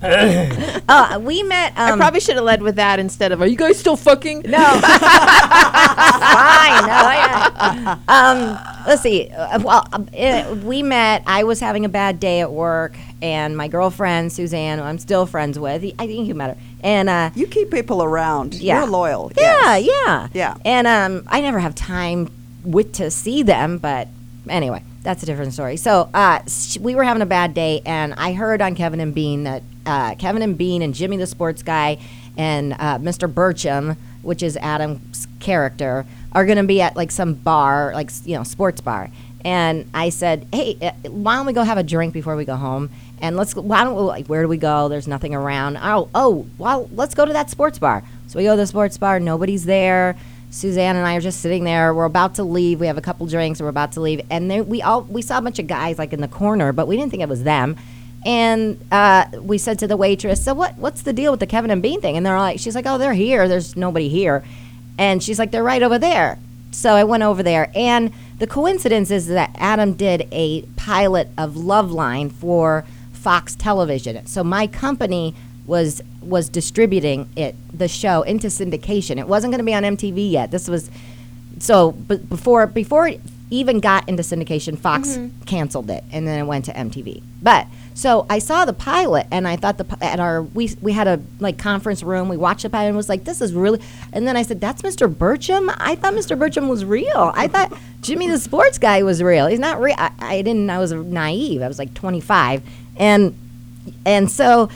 [0.90, 1.74] uh, we met.
[1.78, 4.42] Um, I probably should have led with that instead of, are you guys still fucking?
[4.48, 4.58] No.
[4.82, 4.82] Fine.
[6.88, 7.98] No, yeah.
[8.08, 9.30] Um, let's see.
[9.30, 11.22] Uh, well, um, eh, we met.
[11.28, 15.26] I was having a bad day at work, and my girlfriend Suzanne, who I'm still
[15.26, 15.84] friends with.
[16.00, 16.62] I think you met her.
[16.84, 18.56] And uh, You keep people around.
[18.56, 19.32] yeah, You're loyal.
[19.38, 19.90] Yeah, yes.
[20.06, 20.56] yeah, Yeah.
[20.66, 22.30] And um, I never have time
[22.64, 24.08] with to see them, but
[24.50, 25.78] anyway, that's a different story.
[25.78, 29.14] So uh, sh- we were having a bad day, and I heard on Kevin and
[29.16, 31.98] Bean that uh, Kevin and Bean and Jimmy the sports guy
[32.38, 33.32] and uh, Mr.
[33.32, 38.36] Birchum, which is Adam's character, are going to be at like some bar, like you
[38.36, 39.10] know, sports bar.
[39.44, 42.56] And I said, "Hey, uh, why don't we go have a drink before we go
[42.56, 42.92] home?
[43.22, 44.90] And let's why don't we like where do we go?
[44.90, 45.78] There's nothing around.
[45.78, 48.04] Oh, oh, well, let's go to that sports bar.
[48.28, 49.20] So we go to the sports bar.
[49.20, 50.18] Nobody's there.
[50.50, 51.94] Suzanne and I are just sitting there.
[51.94, 52.80] We're about to leave.
[52.82, 53.62] We have a couple drinks.
[53.62, 56.14] We're about to leave, and then we all we saw a bunch of guys like
[56.14, 57.78] in the corner, but we didn't think it was them.
[58.26, 60.78] And uh, we said to the waitress, "So what?
[60.78, 62.98] What's the deal with the Kevin and Bean thing?" And they're like, "She's like, oh,
[62.98, 63.48] they're here.
[63.48, 64.44] There's nobody here."
[64.98, 66.38] And she's like, "They're right over there."
[66.72, 71.54] So I went over there, and the coincidence is that Adam did a pilot of
[71.54, 72.86] Loveline for
[73.22, 74.26] Fox Television.
[74.26, 75.36] So my company
[75.68, 79.18] was was distributing it the show into syndication.
[79.18, 80.52] It wasn't going to be on MTV yet.
[80.52, 80.90] This was
[81.60, 85.42] so but before before it even got into syndication, Fox mm-hmm.
[85.42, 87.22] canceled it, and then it went to MTV.
[87.44, 91.08] But so I saw the pilot, and I thought the at our we we had
[91.08, 92.30] a like conference room.
[92.30, 93.82] We watched the pilot and was like, "This is really."
[94.14, 95.14] And then I said, "That's Mr.
[95.14, 96.40] Birchum." I thought Mr.
[96.40, 97.32] Birchum was real.
[97.36, 99.48] I thought Jimmy the sports guy was real.
[99.48, 99.96] He's not real.
[99.98, 100.70] I, I didn't.
[100.70, 101.62] I was naive.
[101.62, 102.64] I was like 25,
[103.02, 103.36] and
[104.06, 104.70] and so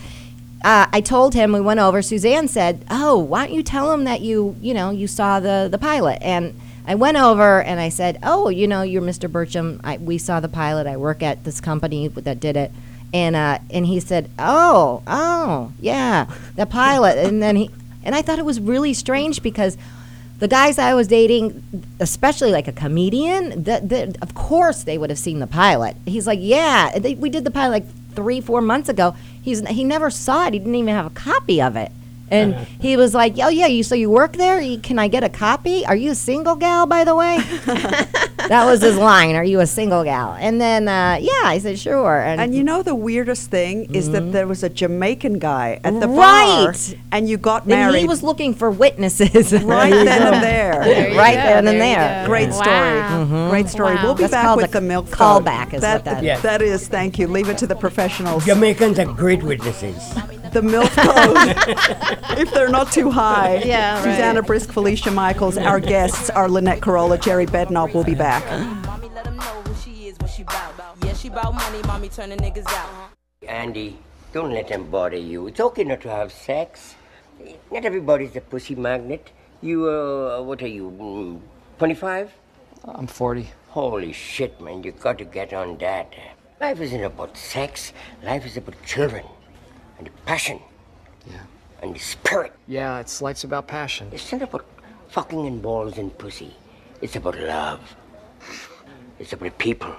[0.64, 2.02] uh, I told him we went over.
[2.02, 5.70] Suzanne said, "Oh, why don't you tell him that you you know you saw the
[5.72, 9.30] the pilot?" And I went over and I said, "Oh, you know, you're Mr.
[9.30, 9.80] Birchum.
[9.84, 10.88] I, we saw the pilot.
[10.88, 12.72] I work at this company that did it."
[13.14, 17.70] And uh, and he said, "Oh, oh, yeah, the pilot." And then he
[18.04, 19.78] and I thought it was really strange because
[20.40, 21.64] the guys I was dating,
[22.00, 25.96] especially like a comedian, that that of course they would have seen the pilot.
[26.06, 27.86] He's like, yeah, they, we did the pilot like
[28.16, 29.16] three, four months ago.
[29.42, 30.54] He's he never saw it.
[30.54, 31.92] He didn't even have a copy of it.
[32.32, 32.66] And uh-huh.
[32.80, 34.60] he was like, "Oh yeah, you so you work there?
[34.60, 35.86] You, can I get a copy?
[35.86, 37.38] Are you a single gal, by the way?"
[38.50, 39.36] that was his line.
[39.36, 40.36] Are you a single gal?
[40.40, 42.20] And then, uh, yeah, I said sure.
[42.20, 46.00] And, And you know the weirdest thing is that there was a Jamaican guy at
[46.00, 46.66] the bar, Mm-hmm.
[46.96, 47.00] Right.
[47.12, 49.52] and you got then married he was looking for witnesses.
[49.64, 50.84] right then and there.
[50.84, 52.26] There Right go, then and there.
[52.28, 53.00] Great story.
[53.00, 53.50] Wow.
[53.50, 53.96] Great story.
[53.96, 54.04] Wow.
[54.04, 55.76] We'll be That's back called with a the milk callback phone.
[55.76, 56.24] is what that is.
[56.24, 56.42] Yes.
[56.42, 56.88] That is.
[56.88, 57.28] Thank you.
[57.28, 58.46] Leave it to the professionals.
[58.46, 59.96] Jamaicans are great witnesses.
[60.56, 62.40] The milk code.
[62.40, 63.62] if they're not too high.
[63.66, 64.04] Yeah, right.
[64.06, 65.58] Susanna Brisk, Felicia Michaels.
[65.58, 67.94] Our guests are Lynette Carolla, Gerry Bednob.
[67.94, 68.42] We'll be back.
[68.86, 70.74] Mommy let 'em know who she is, what she bout.
[71.04, 72.90] Yeah, she bout money, mommy turning niggas out.
[73.46, 74.00] Andy,
[74.32, 75.48] don't let them bother you.
[75.48, 76.96] It's okay not to have sex.
[77.70, 79.32] Not everybody's a pussy magnet.
[79.62, 81.42] You, uh, what are you, mm,
[81.80, 82.32] 25?
[82.86, 83.50] I'm 40.
[83.72, 86.14] Holy shit, man, you got to get on that.
[86.62, 87.92] Life isn't about sex.
[88.24, 89.26] Life is about children
[89.98, 90.60] and the passion
[91.26, 91.40] Yeah.
[91.82, 92.54] and the spirit.
[92.68, 94.10] Yeah, it's life's about passion.
[94.12, 94.66] It's not about
[95.10, 96.56] fucking and balls and pussy.
[97.02, 97.96] It's about love.
[99.20, 99.96] It's about people.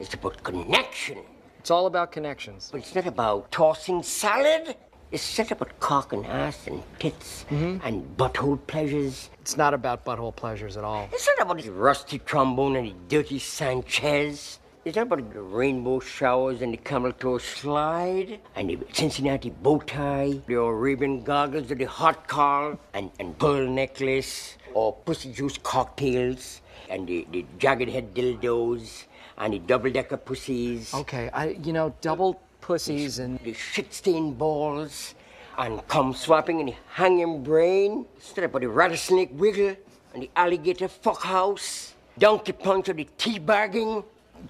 [0.00, 1.18] It's about connection.
[1.58, 2.68] It's all about connections.
[2.70, 4.76] But it's not about tossing salad.
[5.10, 7.86] It's not about cock and ass and tits mm-hmm.
[7.86, 9.30] and butthole pleasures.
[9.40, 11.08] It's not about butthole pleasures at all.
[11.12, 14.58] It's not about the rusty trombone and the dirty Sanchez.
[14.88, 20.40] It's about the rainbow showers and the camel toe slide and the Cincinnati bow tie,
[20.46, 26.62] the Arabian goggles or the hot car and, and pearl necklace or pussy juice cocktails
[26.88, 29.04] and the, the jagged head dildos
[29.36, 30.94] and the double decker pussies.
[30.94, 35.14] Okay, I you know, double pussies and the shit stained balls
[35.58, 38.06] and cum swapping and the hanging brain.
[38.16, 39.76] Instead about the rattlesnake wiggle
[40.14, 41.92] and the alligator fuck house.
[42.18, 44.02] Donkey punch or the tea bagging.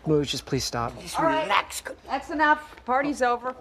[0.06, 0.98] Moose, just please stop.
[1.00, 1.82] Just relax.
[2.06, 2.76] That's enough.
[2.86, 3.54] Party's over.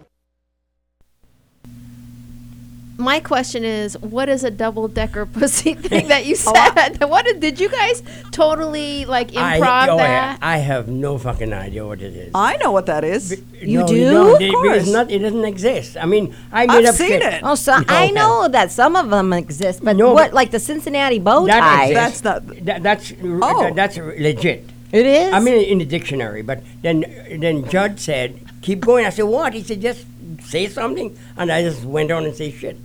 [3.00, 6.98] My question is, what is a double decker pussy thing that you Oh, said?
[7.08, 10.38] what did, did you guys totally like improv oh, I, oh, that?
[10.42, 12.32] I have no fucking idea what it is.
[12.34, 13.40] I know what that is.
[13.62, 14.10] You no, do?
[14.10, 14.34] don't.
[14.34, 14.82] Of It- course.
[14.82, 15.96] It's not, it doesn't exist.
[15.96, 17.22] I mean, I made I've up seen shit.
[17.22, 17.40] it.
[17.44, 18.10] Oh, so I Okay.
[18.10, 21.60] know that some of them exist, but No, what, but- like the Cincinnati bow That
[21.60, 21.84] tie?
[21.90, 22.22] exists.
[22.22, 22.64] That's not.
[22.64, 23.62] That, that's Oh.
[23.62, 24.64] that- that's legit.
[24.92, 25.32] It is.
[25.32, 26.42] I mean, in the dictionary.
[26.42, 27.04] But then
[27.40, 30.06] then Judd said, "Keep going." I said, "What?" He said, "Just
[30.42, 32.76] say something," and I just went on and say shit.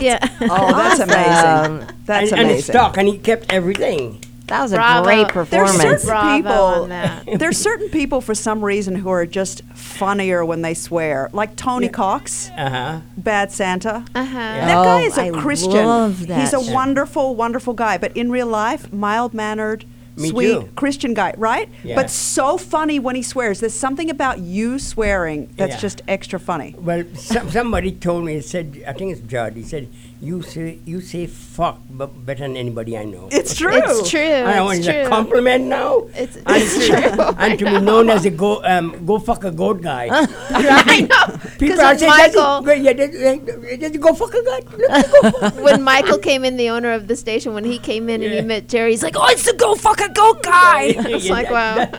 [0.00, 0.18] yeah.
[0.42, 1.10] Oh, that's Awesome.
[1.10, 1.96] amazing.
[2.06, 2.72] That's and, and it amazing.
[2.72, 4.22] stuck, and he kept everything.
[4.48, 6.02] that was a great There's There's performance.
[6.02, 6.86] certain Bravo
[7.24, 7.38] people.
[7.38, 11.88] There's certain people for some reason who are just funnier when they swear, like Tony
[11.88, 13.00] Cox, Uh huh.
[13.16, 14.04] Bad Santa.
[14.14, 14.34] Uh-huh.
[14.34, 15.84] That Oh, guy is a I Christian.
[15.86, 19.84] love that He's a wonderful, wonderful guy, but in real life, mild mannered,
[20.18, 20.68] Me sweet too.
[20.76, 21.68] Christian guy, right?
[21.84, 21.94] Yeah.
[21.96, 23.60] But so funny when he swears.
[23.60, 25.80] There's something about you swearing that's Yeah.
[25.80, 26.74] just extra funny.
[26.78, 28.34] Well, some, somebody told me.
[28.34, 29.54] He said, I think it's Judd.
[29.54, 29.88] He said,
[30.20, 33.70] "You say you say fuck, but better than anybody I know." It's true.
[33.72, 34.20] It's true.
[34.20, 36.08] I want It's it's a compliment now.
[36.14, 36.96] It's, and, it's true.
[37.38, 40.08] and to be known as a go um, go fuck a goat guy.
[40.50, 41.38] I know.
[41.58, 44.42] People Because are saying, "Does he- Michael, go- yeah, does, uh, does go fuck a
[44.42, 44.64] goat?
[44.88, 47.64] Let me go fuck a when Michael came in, the owner of the station, when
[47.64, 50.08] he came in and he met Gerry, he's like, "Oh, it's the go fuck a
[50.12, 51.92] goat guy." It's Yeah, like, that-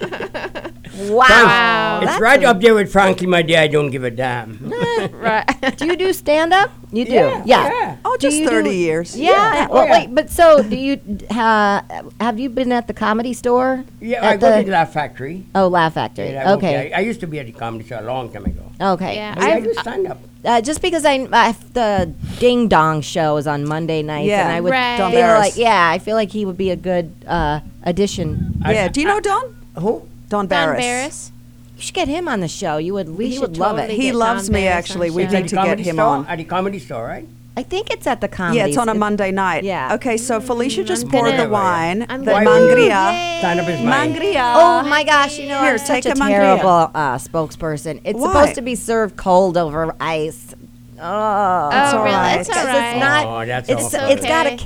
[0.63, 1.99] wow, wow.
[2.01, 3.59] It's that's right a- up there with Frankie, my dear.
[3.59, 4.57] I don't give a damn.
[5.13, 5.45] right.
[5.77, 6.71] Do you do stand up?
[6.91, 7.11] You do.
[7.13, 7.67] Yeah, Yeah.
[7.69, 7.97] yeah.
[8.05, 9.17] Oh, Do just you do- 30 years.
[9.17, 9.67] Yeah.
[9.69, 9.91] Oh, Well, yeah.
[9.91, 10.99] wait, but so do you?
[11.29, 11.81] Uh,
[12.19, 13.83] have you been at the comedy store?
[14.01, 15.45] Yeah, At I go the- to the Laugh Factory.
[15.55, 16.31] Oh, Laugh Factory.
[16.31, 16.91] Yeah, I go- okay.
[16.93, 18.63] I, I used to be at the comedy store a long time ago.
[18.81, 19.15] okay.
[19.15, 20.19] Yeah, I, I I've- do stand up.
[20.45, 24.45] Uh, just because I, I the Ding Dong show is on Monday nights, Yeah.
[24.45, 24.97] and I would Right.
[24.97, 25.39] Don feel Barris.
[25.41, 28.53] like yeah, I feel like he would be a good uh, addition.
[28.63, 28.87] I- Yeah.
[28.87, 29.53] Do you know Don?
[29.79, 30.07] Who?
[30.29, 30.79] Don Don Barris.
[30.81, 31.31] Barris.
[31.75, 32.77] You should get him on the show.
[32.77, 33.09] You would.
[33.09, 33.97] We he should would love totally it.
[34.01, 35.09] He get loves Don me, Barris actually.
[35.09, 35.29] on We show.
[35.31, 36.05] need At the to get comedy him store?
[36.05, 36.25] on.
[36.27, 37.27] At the comedy store, right?
[37.57, 38.59] I think it's at the comedy.
[38.59, 39.63] Yeah, it's on a It- Monday night.
[39.65, 39.95] Yeah.
[39.95, 43.39] Okay, so Felicia just I'm poured gonna- the wine, I'm the gonna- mangria.
[43.39, 44.13] Stand up is mine.
[44.13, 44.53] Mangria.
[44.55, 45.37] Oh my gosh!
[45.39, 46.29] You know, Here, I'm such take a a mangria.
[46.29, 47.99] terrible uh, spokesperson.
[48.03, 48.27] It's Why?
[48.27, 50.53] supposed to be served cold over ice.
[51.01, 52.15] Oh, Oh, all really?
[52.15, 52.39] right.
[52.41, 52.91] It's all right.
[52.93, 53.25] it's not.
[53.25, 54.09] Oh, that's it's awful.
[54.09, 54.57] it's got a Okay.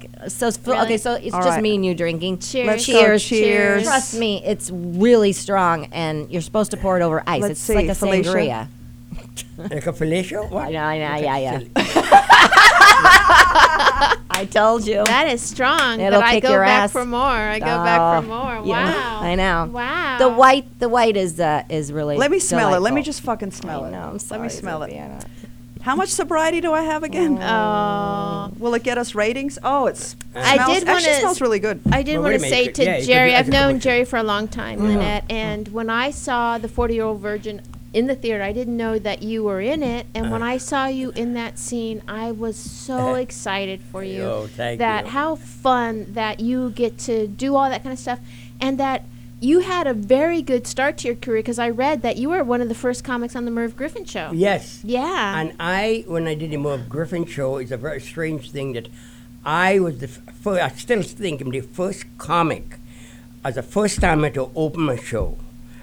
[0.00, 0.10] kick.
[0.28, 0.84] So it's fu- Really?
[0.84, 1.62] okay, so it's All just right.
[1.62, 2.38] me and you drinking.
[2.38, 2.66] Cheers.
[2.66, 2.92] Let's go.
[2.92, 3.82] cheers, Cheers.
[3.84, 7.42] Trust me, it's really strong, and you're supposed to pour it over ice.
[7.42, 8.30] Let's it's see, like a Felicia.
[8.30, 8.68] sangria.
[9.56, 10.50] Like a fellatio?
[10.50, 10.68] What?
[10.68, 11.60] I know, I know, Okay, yeah, yeah.
[14.34, 15.04] I told you.
[15.04, 16.00] That is strong.
[16.00, 16.92] It'll but I kick go your back ass.
[16.92, 17.20] for more.
[17.20, 18.66] I go back Oh, for more.
[18.66, 19.20] yeah, Wow.
[19.22, 19.70] I know.
[19.72, 20.18] Wow.
[20.18, 22.16] The white, the white is uh, is really.
[22.16, 22.80] Let me smell it.
[22.80, 23.92] Let me just fucking smell I it.
[23.92, 24.90] know, I'm Let me smell it.
[24.90, 25.20] Sophia.
[25.82, 27.38] How much sobriety do I have again?
[27.40, 28.50] Oh.
[28.50, 28.52] oh.
[28.58, 29.58] Will it get us ratings?
[29.62, 31.80] Oh, it's I smells, did wanna- smells really good.
[31.90, 34.46] I did Well, want to say to Yeah, Gerry, I've known Gerry for a long
[34.48, 34.88] time, mm-hmm.
[34.88, 37.60] Lynette, and when I saw the 40 year old virgin
[37.92, 40.06] in the theater, I didn't know that you were in it.
[40.14, 44.22] And when I saw you in that scene, I was so excited for you.
[44.22, 45.10] Oh, thank that you.
[45.10, 48.20] how fun that you get to do all that kind of stuff.
[48.60, 49.04] and that
[49.42, 52.44] you had a very good start to your career because I read that you were
[52.44, 54.30] one of the first comics on the Merv Griffin show.
[54.32, 54.80] Yes.
[54.84, 55.40] Yeah.
[55.40, 58.88] And I, when I did the Merv Griffin show, it's a very strange thing that
[59.44, 62.78] I was the first, I still think I'm the first comic
[63.44, 65.36] as a first timer to open a show.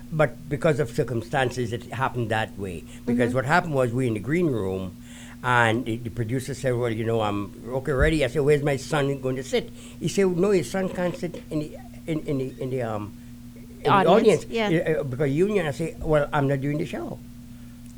[0.10, 2.86] But because of circumstances, it happened that way.
[3.06, 4.96] Because what happened was we in the green room,
[5.44, 8.76] and the, the producer said, "Well, you know, I'm okay, ready." I said, "Where's my
[8.76, 9.70] son going to sit?"
[10.00, 13.14] He said, "No, your son can't sit in the in, in the in the um
[13.88, 15.00] Audience, yeah.
[15.00, 17.20] uh, because union." I say, "Well, I'm not doing the show."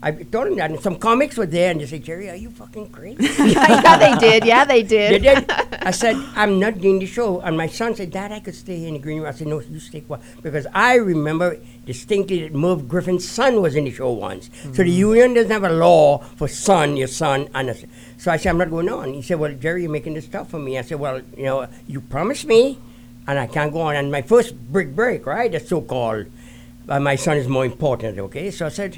[0.04, 2.50] I told him that, and some comics were there, and they said, "Gerry, are you
[2.52, 4.46] fucking crazy?" yeah, they did.
[4.46, 5.48] Yeah, they They did.
[5.48, 5.52] did.
[5.84, 7.42] I said, I'm not doing the show.
[7.42, 9.28] And my son said, Dad, I could stay here in the green room.
[9.28, 10.24] I said, No, you stay quiet.
[10.44, 14.50] Because I remember distinctly that Merv Griffin's son was in the show once.
[14.74, 17.76] So the union doesn't have a law for son, your son, and a,
[18.18, 19.14] so I said, I'm not going on.
[19.14, 20.78] He said, Well, Gerry, you're making this tough for me.
[20.78, 22.78] I said, Well, you know, you promised me,
[23.28, 23.96] and I can't go on.
[23.96, 26.28] And my first big break, right, the so called,
[26.90, 28.52] uh, my son is more important, okay?
[28.52, 28.98] So I said,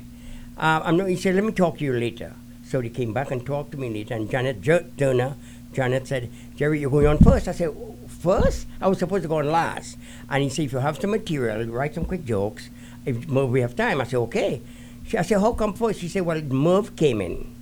[0.57, 2.33] uh, I'm not, he said, let me talk to you later.
[2.65, 4.15] So they came back and talked to me later.
[4.15, 5.35] And Janet J- Turner,
[5.73, 7.47] Janet said, Gerry, you're going on first.
[7.47, 7.75] I said,
[8.07, 8.67] first?
[8.79, 9.97] I was supposed to go on last.
[10.29, 12.69] And he said, if you have some material, write some quick jokes.
[13.05, 13.99] If we have time.
[13.99, 14.61] I said, okay.
[15.05, 15.99] She, I said, how come first?
[15.99, 17.53] She said, well, Merv came in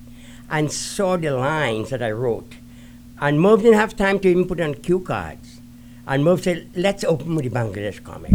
[0.49, 2.53] and saw the lines that I wrote.
[3.19, 5.60] And Merv didn't have time to even put on cue cards.
[6.07, 8.31] And Merv said, let's open with the Bangladesh comic.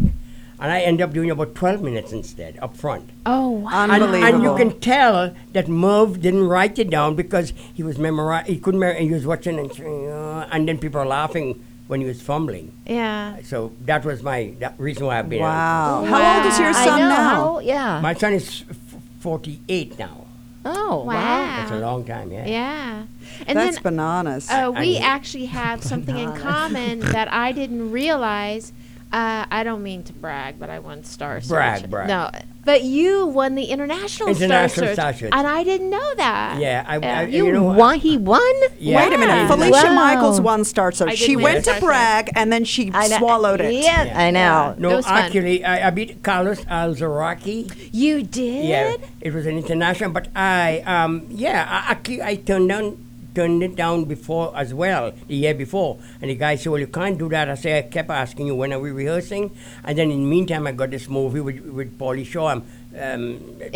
[0.59, 3.11] And I ended up doing about 12 minutes instead, up front.
[3.27, 3.83] Oh, wow.
[3.85, 4.25] And, Unbelievable.
[4.35, 8.59] and you can tell that Merv didn't write it down because he was memori- He
[8.59, 8.81] couldn't.
[8.81, 12.23] Mer- he was watching and saying, uh, and then people are laughing when he was
[12.23, 12.73] fumbling.
[12.87, 13.37] Yeah.
[13.43, 15.43] So that was my that reason why I've been.
[15.43, 15.49] on.
[15.51, 16.05] Wow.
[16.07, 17.09] How old is your I son know.
[17.11, 17.17] now?
[17.17, 18.01] how- yeah.
[18.01, 18.77] My son is f-
[19.21, 20.25] 48 now.
[20.67, 21.15] Oh, wow.
[21.15, 22.31] That's a long time.
[22.33, 22.47] Yeah.
[22.47, 23.03] Yeah.
[23.47, 24.49] And That's then bananas.
[24.51, 28.73] Uh, we And- actually have something in common that I didn't realize.
[29.13, 31.49] Uh, I don't mean to brag, but I won Star Search.
[31.49, 32.09] Brag, brag.
[32.09, 32.29] No,
[32.65, 35.31] but you won the international, International Star Search, Star Search.
[35.33, 36.59] and I didn't know that.
[36.61, 37.77] Yeah, I- I- You, you know what?
[37.77, 38.01] won?
[38.01, 38.43] He won?
[38.81, 38.97] Yeah.
[38.97, 39.33] Wait a minute.
[39.33, 39.47] Yeah.
[39.49, 39.95] Felicia Wow.
[39.95, 41.17] Michaels won Star Search.
[41.17, 43.73] She went to brag and then she I know- swallowed it.
[43.75, 44.73] Yeah, I know.
[44.77, 45.19] It No, was fun.
[45.19, 47.89] actually, I, I beat Carlos Alazraqui.
[47.93, 48.65] You did.
[48.67, 53.06] Yeah, it was an international, but I, um, yeah, I, actually, I turned down,
[53.39, 55.93] turned it down before as well, the year before.
[56.21, 58.55] And the guy said, "Well, you can't do that." I said, "I kept asking you
[58.63, 59.45] when are we rehearsing?"
[59.85, 62.63] And then in the meantime, I got this movie with with Pauly Shore, um,
[63.09, 63.23] um,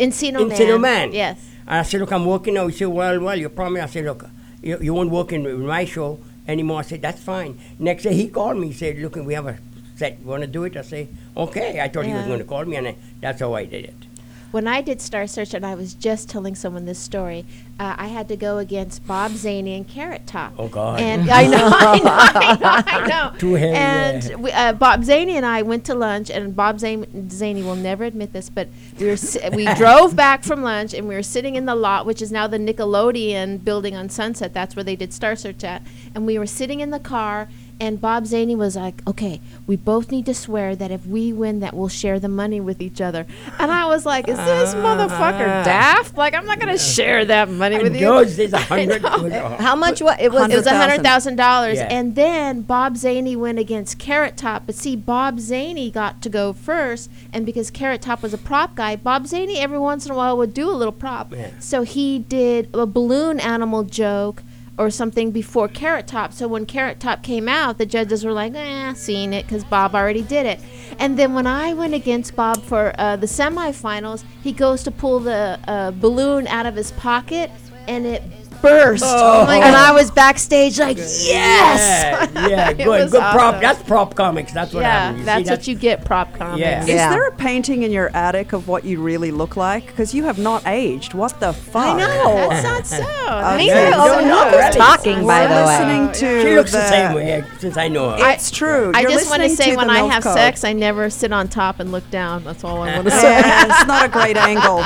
[0.05, 0.81] Encino Encino Man.
[0.89, 1.13] Man.
[1.23, 1.37] Yes.
[1.67, 4.05] And I said, "Look, I'm working now." He said, "Well, well, you promised." I said,
[4.11, 4.27] "Look,
[4.69, 6.09] you, you won't work in with my show
[6.55, 7.51] anymore." I said, "That's fine."
[7.89, 8.67] Next day, he called me.
[8.73, 9.57] He said, "Look, we have a
[10.03, 10.19] set.
[10.19, 11.03] You want to do it?" I say,
[11.47, 12.95] "Okay." I thought he was going to call me, and I,
[13.25, 14.10] that's how I did it.
[14.51, 17.45] When I did Star Search, and I was just telling someone this story,
[17.79, 20.53] uh, I had to go against Bob Zany and Carrot Top.
[20.57, 20.99] Oh, God.
[20.99, 23.37] And I know, I know, I know, I know.
[23.39, 27.29] Too heavy, And we, uh, Bob Zany and I went to lunch, and Bob Zan-
[27.29, 28.67] Zany will never admit this, but
[28.99, 32.05] we were si- we drove back from lunch, and we were sitting in the lot,
[32.05, 34.53] which is now the Nickelodeon building on Sunset.
[34.53, 35.81] That's where they did Star Search at.
[36.13, 37.47] And we were sitting in the car,
[37.81, 41.59] and Bob Zany was like, "Okay, we both need to swear that if we win,
[41.61, 43.25] that we'll share the money with each other."
[43.59, 44.77] And I was like, "Is this ah.
[44.77, 46.15] motherfucker daft?
[46.15, 49.01] Like, I'm not gonna share that money with And you." those days, a I hundred.
[49.01, 49.23] know.
[49.23, 49.99] was, How much?
[50.01, 50.49] What it was?
[50.51, 51.35] It was a $100,000.
[51.35, 54.63] dollars, and then Bob Zany went against Carrot Top.
[54.67, 58.75] But see, Bob Zany got to go first, and because Carrot Top was a prop
[58.75, 61.33] guy, Bob Zany every once in a while would do a little prop.
[61.33, 61.49] Yeah.
[61.59, 64.43] So he did a balloon animal joke
[64.81, 66.33] or something before Carrot Top.
[66.33, 69.93] So when Carrot Top came out, the judges were like, "eh, seen it," because Bob
[69.93, 70.59] already did it.
[70.97, 75.19] And then when I went against Bob for uh, the semifinals, he goes to pull
[75.19, 77.51] the uh, balloon out of his pocket,
[77.87, 78.23] and it
[78.61, 79.03] burst.
[79.05, 79.45] Oh.
[79.47, 81.27] oh and I was backstage like, yes.
[81.29, 83.61] Yeah, yeah, It good, was good prop.
[83.61, 84.51] That's prop comics.
[84.53, 85.17] That's what yeah, happened.
[85.19, 86.05] You see, that's what you get.
[86.05, 86.59] Prop comics.
[86.59, 86.81] Yeah.
[86.83, 87.09] Is Yeah.
[87.09, 89.85] there a painting in your attic of what you really look like?
[89.87, 91.13] Because you have not aged.
[91.13, 91.95] What the fuck?
[91.95, 92.49] I know.
[92.49, 93.01] That's not so.
[93.57, 93.97] Me Yeah, too.
[93.97, 95.65] no, Oh, no, who's talking, by We're the way?
[95.65, 98.17] listening to She looks the, the same way since I know her.
[98.31, 98.91] It's true.
[98.93, 101.79] I You're just want to say when I have sex, I never sit on top
[101.79, 102.43] and look down.
[102.43, 103.41] That's all I want to say.
[103.43, 104.83] It's not a great angle.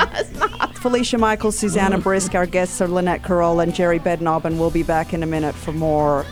[0.86, 4.84] Felicia Michaels, Susanna Brisk, our guests are Lynette Carolla and Gerry Bednob, and we'll be
[4.84, 6.24] back in a minute for more.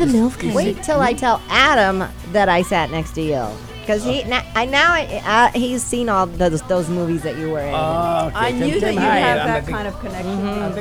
[0.00, 0.32] the milk.
[0.52, 2.02] Wait till I tell Adam
[2.32, 3.46] that I sat next to you.
[3.82, 7.50] Because he, na- I now I, uh, he's seen all those those movies that you
[7.50, 7.72] were in.
[7.72, 8.36] Oh, okay.
[8.36, 10.48] I Tim- knew Tim, that you hi, have I'm a that big- kind of connection.
[10.48, 10.74] I'm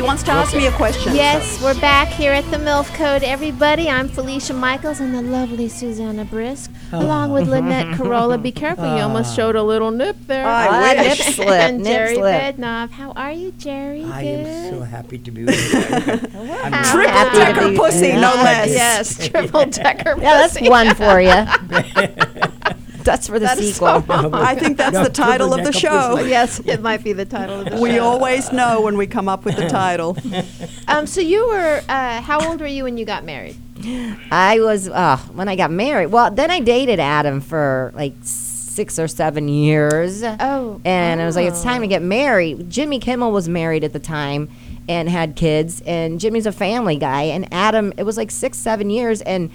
[0.00, 1.14] She wants to ask me a question.
[1.14, 3.90] Yes, we're back here at the MILF Code, everybody.
[3.90, 8.42] I'm Felicia Michaels and the lovely Susanna Brisk, along with Lynette Carolla.
[8.42, 10.46] Be careful, you almost showed a little nip there.
[10.46, 11.18] I Ah, wish.
[11.18, 12.56] nip slip, and nip Gerry slip.
[12.56, 12.90] Bednob.
[12.92, 14.02] How are you, Gerry?
[14.04, 14.46] I Good?
[14.46, 15.78] am so happy to be with you.
[16.62, 18.42] I'm How Triple happy decker pussy, no Yeah.
[18.42, 18.70] less.
[18.70, 20.14] Yes, triple decker.
[20.18, 20.70] Yeah, that's pussy.
[20.70, 21.30] one for you.
[23.10, 24.02] That's for the That is sequel.
[24.06, 26.20] so- I think that's No, the title of the show.
[26.20, 27.82] Yes, it might be the title of the show.
[27.82, 30.16] We always know when we come up with the title.
[30.88, 33.56] Um, so you were, uh, how old were you when you got married?
[34.32, 36.08] I was uh, when I got married.
[36.08, 40.24] Well, then I dated Adam for like six or seven years.
[40.24, 42.68] Oh, and I was like, it's time to get married.
[42.70, 44.48] Jimmy Kimmel was married at the time
[44.88, 47.22] and had kids, and Jimmy's a family guy.
[47.22, 49.50] And Adam, it was like six, seven years, and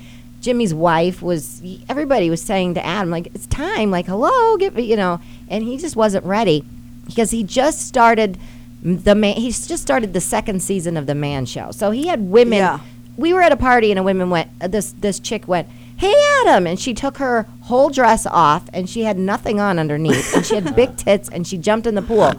[0.45, 1.61] Jimmy's wife was.
[1.89, 3.89] Everybody was saying to Adam, like, it's time.
[3.89, 5.19] Like, hello, get me, you know.
[5.49, 6.63] And he just wasn't ready
[7.07, 8.37] because he just started
[8.83, 9.37] the man.
[9.37, 12.79] He's just started the second season of the Man Show, so he had women Yeah.
[13.17, 15.67] we were at a party and a woman went uh, this this chick went
[15.97, 20.35] hey adam and she took her whole dress off and she had nothing on underneath
[20.35, 22.33] and she had big tits and she jumped in the pool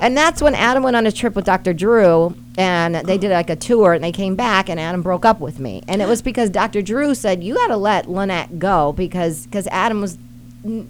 [0.00, 3.48] and that's when adam went on a trip with dr drew and they did like
[3.50, 6.20] a tour and they came back and adam broke up with me and it was
[6.22, 10.18] because dr drew said you got to let lynette go because because adam was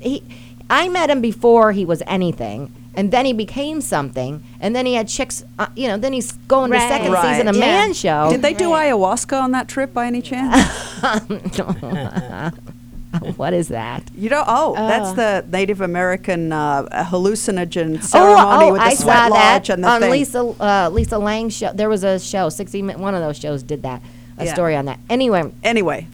[0.00, 0.22] he
[0.70, 4.94] i met him before he was anything and then he became something and then he
[4.94, 6.80] had chicks uh, you know then he's going Right.
[6.80, 7.32] to second Right.
[7.32, 7.60] season of Yeah.
[7.60, 10.54] man show Did they do ayahuasca on that trip by any chance?
[13.36, 14.02] what is that?
[14.16, 15.14] You know, oh, that's Oh.
[15.14, 19.84] the Native American uh, hallucinogen ceremony with the Oh, I sweat saw lodge that and
[19.84, 20.10] the on thing.
[20.10, 21.72] Lisa uh, Lisa Ling's show.
[21.72, 23.00] There was a show, sixty minute.
[23.00, 24.02] One of those shows did that.
[24.38, 24.54] A Yeah.
[24.54, 24.98] story on that.
[25.10, 26.06] Anyway, Anyway,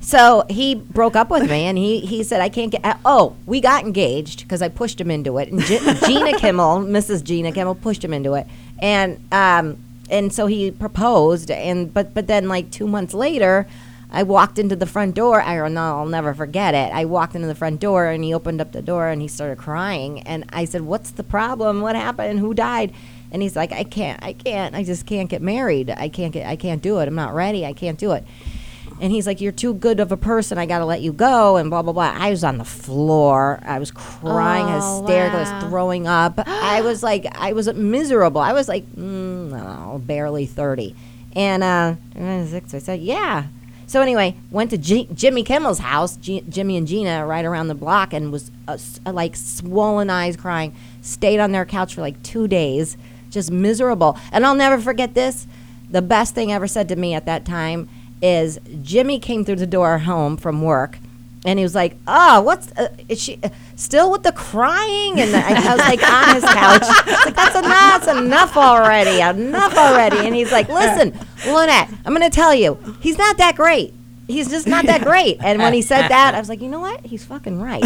[0.00, 2.84] so he broke up with me, and he he said I can't get.
[2.84, 6.78] Uh, oh, we got engaged because I pushed him into it, and G- Gina Kimmel,
[6.80, 7.22] Mrs.
[7.22, 8.46] Gina Kimmel, pushed him into it,
[8.78, 9.76] and um
[10.10, 13.66] and so he proposed, and but but then like two months later.
[14.14, 15.40] I walked into the front door.
[15.40, 15.96] I don't know.
[15.98, 16.92] I'll never forget it.
[16.92, 19.56] I walked into the front door and he opened up the door and he started
[19.56, 20.20] crying.
[20.20, 21.80] And I said, "What's the problem?
[21.80, 22.38] What happened?
[22.38, 22.92] Who died?"
[23.30, 24.22] And he's like, "I can't.
[24.22, 24.74] I can't.
[24.74, 25.88] I just can't get married.
[25.90, 26.46] I can't get.
[26.46, 27.08] I can't do it.
[27.08, 27.64] I'm not ready.
[27.64, 28.24] I can't do it."
[29.00, 30.58] And he's like, "You're too good of a person.
[30.58, 32.12] I got to let you go." And blah blah blah.
[32.14, 33.60] I was on the floor.
[33.64, 35.54] I was crying, Oh, hysterical, I wow.
[35.54, 36.34] was throwing up.
[36.46, 38.42] I was like, I was miserable.
[38.42, 40.94] I was like, mm, don't barely thirty.
[41.34, 41.94] And uh,
[42.44, 42.74] six.
[42.74, 43.44] I said, "Yeah."
[43.92, 47.74] So anyway, went to G- Jimmy Kimmel's house, G- Jimmy and Gina, right around the
[47.74, 50.74] block, and was uh, uh, like swollen eyes, crying.
[51.02, 52.96] Stayed on their couch for like two days,
[53.30, 54.16] just miserable.
[54.32, 55.46] And I'll never forget this.
[55.90, 57.90] The best thing ever said to me at that time
[58.22, 60.96] is Jimmy came through the door home from work,
[61.44, 63.50] and he was like, "Oh, what's uh, she uh,
[63.82, 66.82] still with the crying?" And I, I was like on his couch,
[67.26, 72.30] like, "That's enough, that's enough already, enough already." And he's like, "Listen, Lynette, I'm gonna
[72.30, 73.94] tell you, he's not that great.
[74.28, 76.80] He's just not that great." And when he said that, I was like, "You know
[76.80, 77.04] what?
[77.04, 77.82] He's fucking right."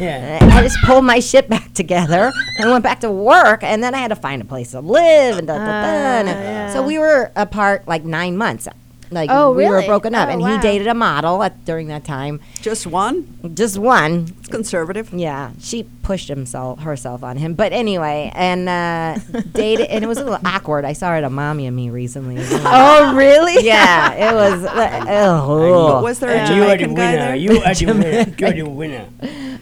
[0.00, 0.38] Yeah.
[0.52, 3.98] I just pulled my shit back together and went back to work, and then I
[3.98, 5.70] had to find a place to live and da da da.
[5.70, 6.18] Ah.
[6.20, 6.72] and- yeah.
[6.72, 8.66] So we were apart like nine months.
[9.14, 10.56] Like Oh, we were broken up, Oh, and wow.
[10.56, 13.24] he dated a model at, during that time, just one.
[13.54, 14.26] just one.
[14.40, 15.12] It's conservative.
[15.14, 19.18] Yeah, she pushed himself herself on him, but anyway, and uh,
[19.52, 20.84] dated, and it was a little awkward.
[20.84, 22.36] I saw her at a mommy and me recently.
[22.66, 23.64] Oh, really?
[23.64, 24.64] yeah, it was.
[25.14, 27.24] Uh, Was there a And you are the Jamaican guy winner.
[27.24, 27.36] there?
[27.36, 28.34] You are the winner.
[28.38, 29.06] You're the winner.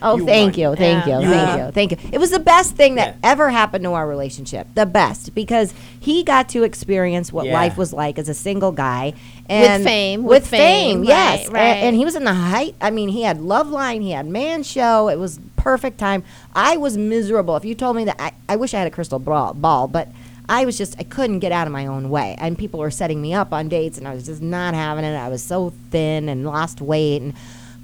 [0.02, 0.60] Oh, You thank won.
[0.60, 1.18] you, thank Yeah.
[1.20, 1.58] you, You thank won.
[1.66, 1.98] you, thank you.
[2.12, 3.30] It was the best thing that Yeah.
[3.30, 4.66] ever happened to our relationship.
[4.74, 7.54] The best because he got to experience what Yeah.
[7.54, 9.14] life was like as a single guy
[9.48, 11.40] and with fame, With, with fame, fame, yes.
[11.40, 11.76] right, A- right.
[11.84, 12.74] And, he was in the height.
[12.80, 15.08] I mean, he had Loveline, he had Man Show.
[15.08, 16.24] It was perfect time.
[16.54, 17.56] I was miserable.
[17.56, 20.08] If you told me that, I, I wish I had a crystal ball, ball, but.
[20.48, 23.22] I was just I couldn't get out of my own way, and people were setting
[23.22, 25.16] me up on dates, and I was just not having it.
[25.16, 27.32] I was so thin and lost weight, and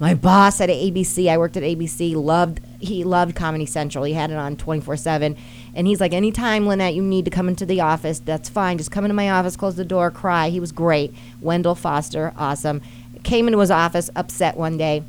[0.01, 4.05] my boss at ABC, I worked at ABC, loved he loved Comedy Central.
[4.05, 5.37] He had it on 24/7.
[5.75, 8.79] And he's like, "Anytime, Lynette, you need to come into the office, that's fine.
[8.79, 11.13] Just come into my office, close the door, cry." He was great.
[11.41, 12.81] Wendell Foster, awesome.
[13.25, 15.03] Came into his office upset one day.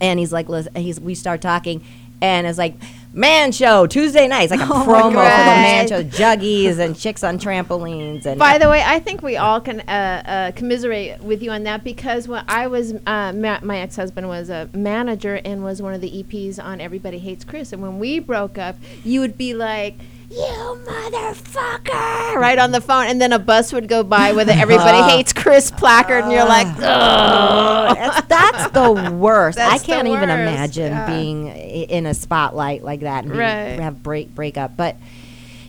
[0.00, 1.80] And he's like, he's we start talking
[2.22, 2.74] and it's like
[3.14, 7.22] Man Show Tuesday nights, like a Oh promo for the Man Show, juggies and chicks
[7.22, 11.42] on trampolines and By the way, I think we all can uh, uh, commiserate with
[11.42, 15.40] you on that because when I was, uh, ma- my ex husband was a manager
[15.44, 17.72] and was one of the EPs on Everybody Hates Chris.
[17.72, 19.96] And when we broke up, you would be like,
[20.32, 23.06] you motherfucker, right on the phone.
[23.06, 26.46] And then a bus would go by with a Everybody Hates Chris placard, and you're
[26.46, 27.88] like, ah.
[27.90, 27.96] ugh.
[27.96, 29.58] that's, that's the worst.
[29.58, 31.06] I That's the can't even worst, imagine yeah.
[31.06, 33.78] being in a spotlight like that and be, Right.
[33.80, 34.76] have break break up.
[34.76, 34.96] But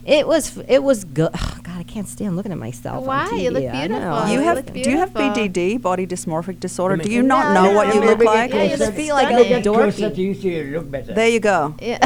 [0.05, 1.31] It was it was good.
[1.63, 3.05] God, I can't stand looking at myself.
[3.05, 3.27] Why?
[3.27, 3.99] On You look beautiful.
[3.99, 4.25] know.
[4.25, 5.11] You you have look do you have.
[5.13, 6.97] BDD, body dysmorphic disorder?
[6.97, 8.51] Do you not no, know what no, you look like?
[8.51, 9.63] Yeah, you just feel like a stunning.
[9.63, 10.15] Closer dorky.
[10.15, 11.13] to you, so you look better.
[11.13, 11.75] There you go.
[11.81, 11.99] Yeah.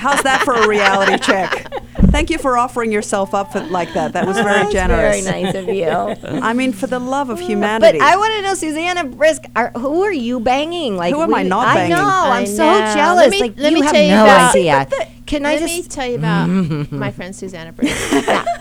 [0.00, 1.72] How's that for a reality check?
[2.10, 4.12] Thank you for offering yourself up for, like that.
[4.14, 5.24] That was very That's generous.
[5.24, 6.40] Very nice of you.
[6.40, 7.98] I mean, for the love of humanity.
[7.98, 10.96] But I want to know, Susanna Brisk, are, who are you banging?
[10.96, 11.96] Like, Who am I we- not I know.
[11.96, 12.94] I'm I so know.
[12.94, 13.16] jealous.
[13.22, 14.88] Let me- like, let you me have tell you no about- idea.
[15.26, 15.72] Can I just?
[15.72, 16.46] me tell you about
[16.90, 17.94] my friend Susanna Brisk.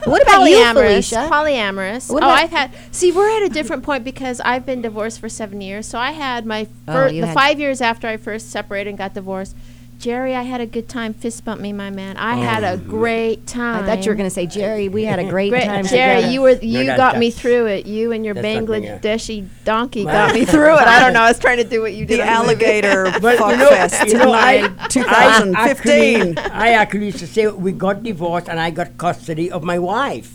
[0.05, 0.73] what about you, polyamorous.
[1.09, 1.27] Felicia?
[1.31, 2.13] Polyamorous.
[2.13, 2.71] What oh, I've had.
[2.91, 5.87] See, we're at a different point because I've been divorced for seven years.
[5.87, 8.99] So I had my Oh, first, the had- five years after I first separated and
[8.99, 9.55] got divorced.
[9.99, 11.13] Gerry, I had a good time.
[11.13, 12.15] Fist bump me, my man.
[12.15, 13.83] I oh, had a great time.
[13.83, 16.21] I thought you were going to say, Gerry, we had a great, Great, time Gerry,
[16.21, 16.33] together.
[16.33, 17.85] you were you that- got me through it.
[17.85, 18.47] You and your that's.
[18.47, 20.87] Bangladeshi donkey got me through it.
[20.87, 21.19] I don't know.
[21.19, 22.21] I was trying to do what you did.
[22.21, 26.37] the alligator But fuck you know, fest you know, I, tonight, I 2015.
[26.37, 30.33] I actually used to say we got divorced and I got custody of my wife.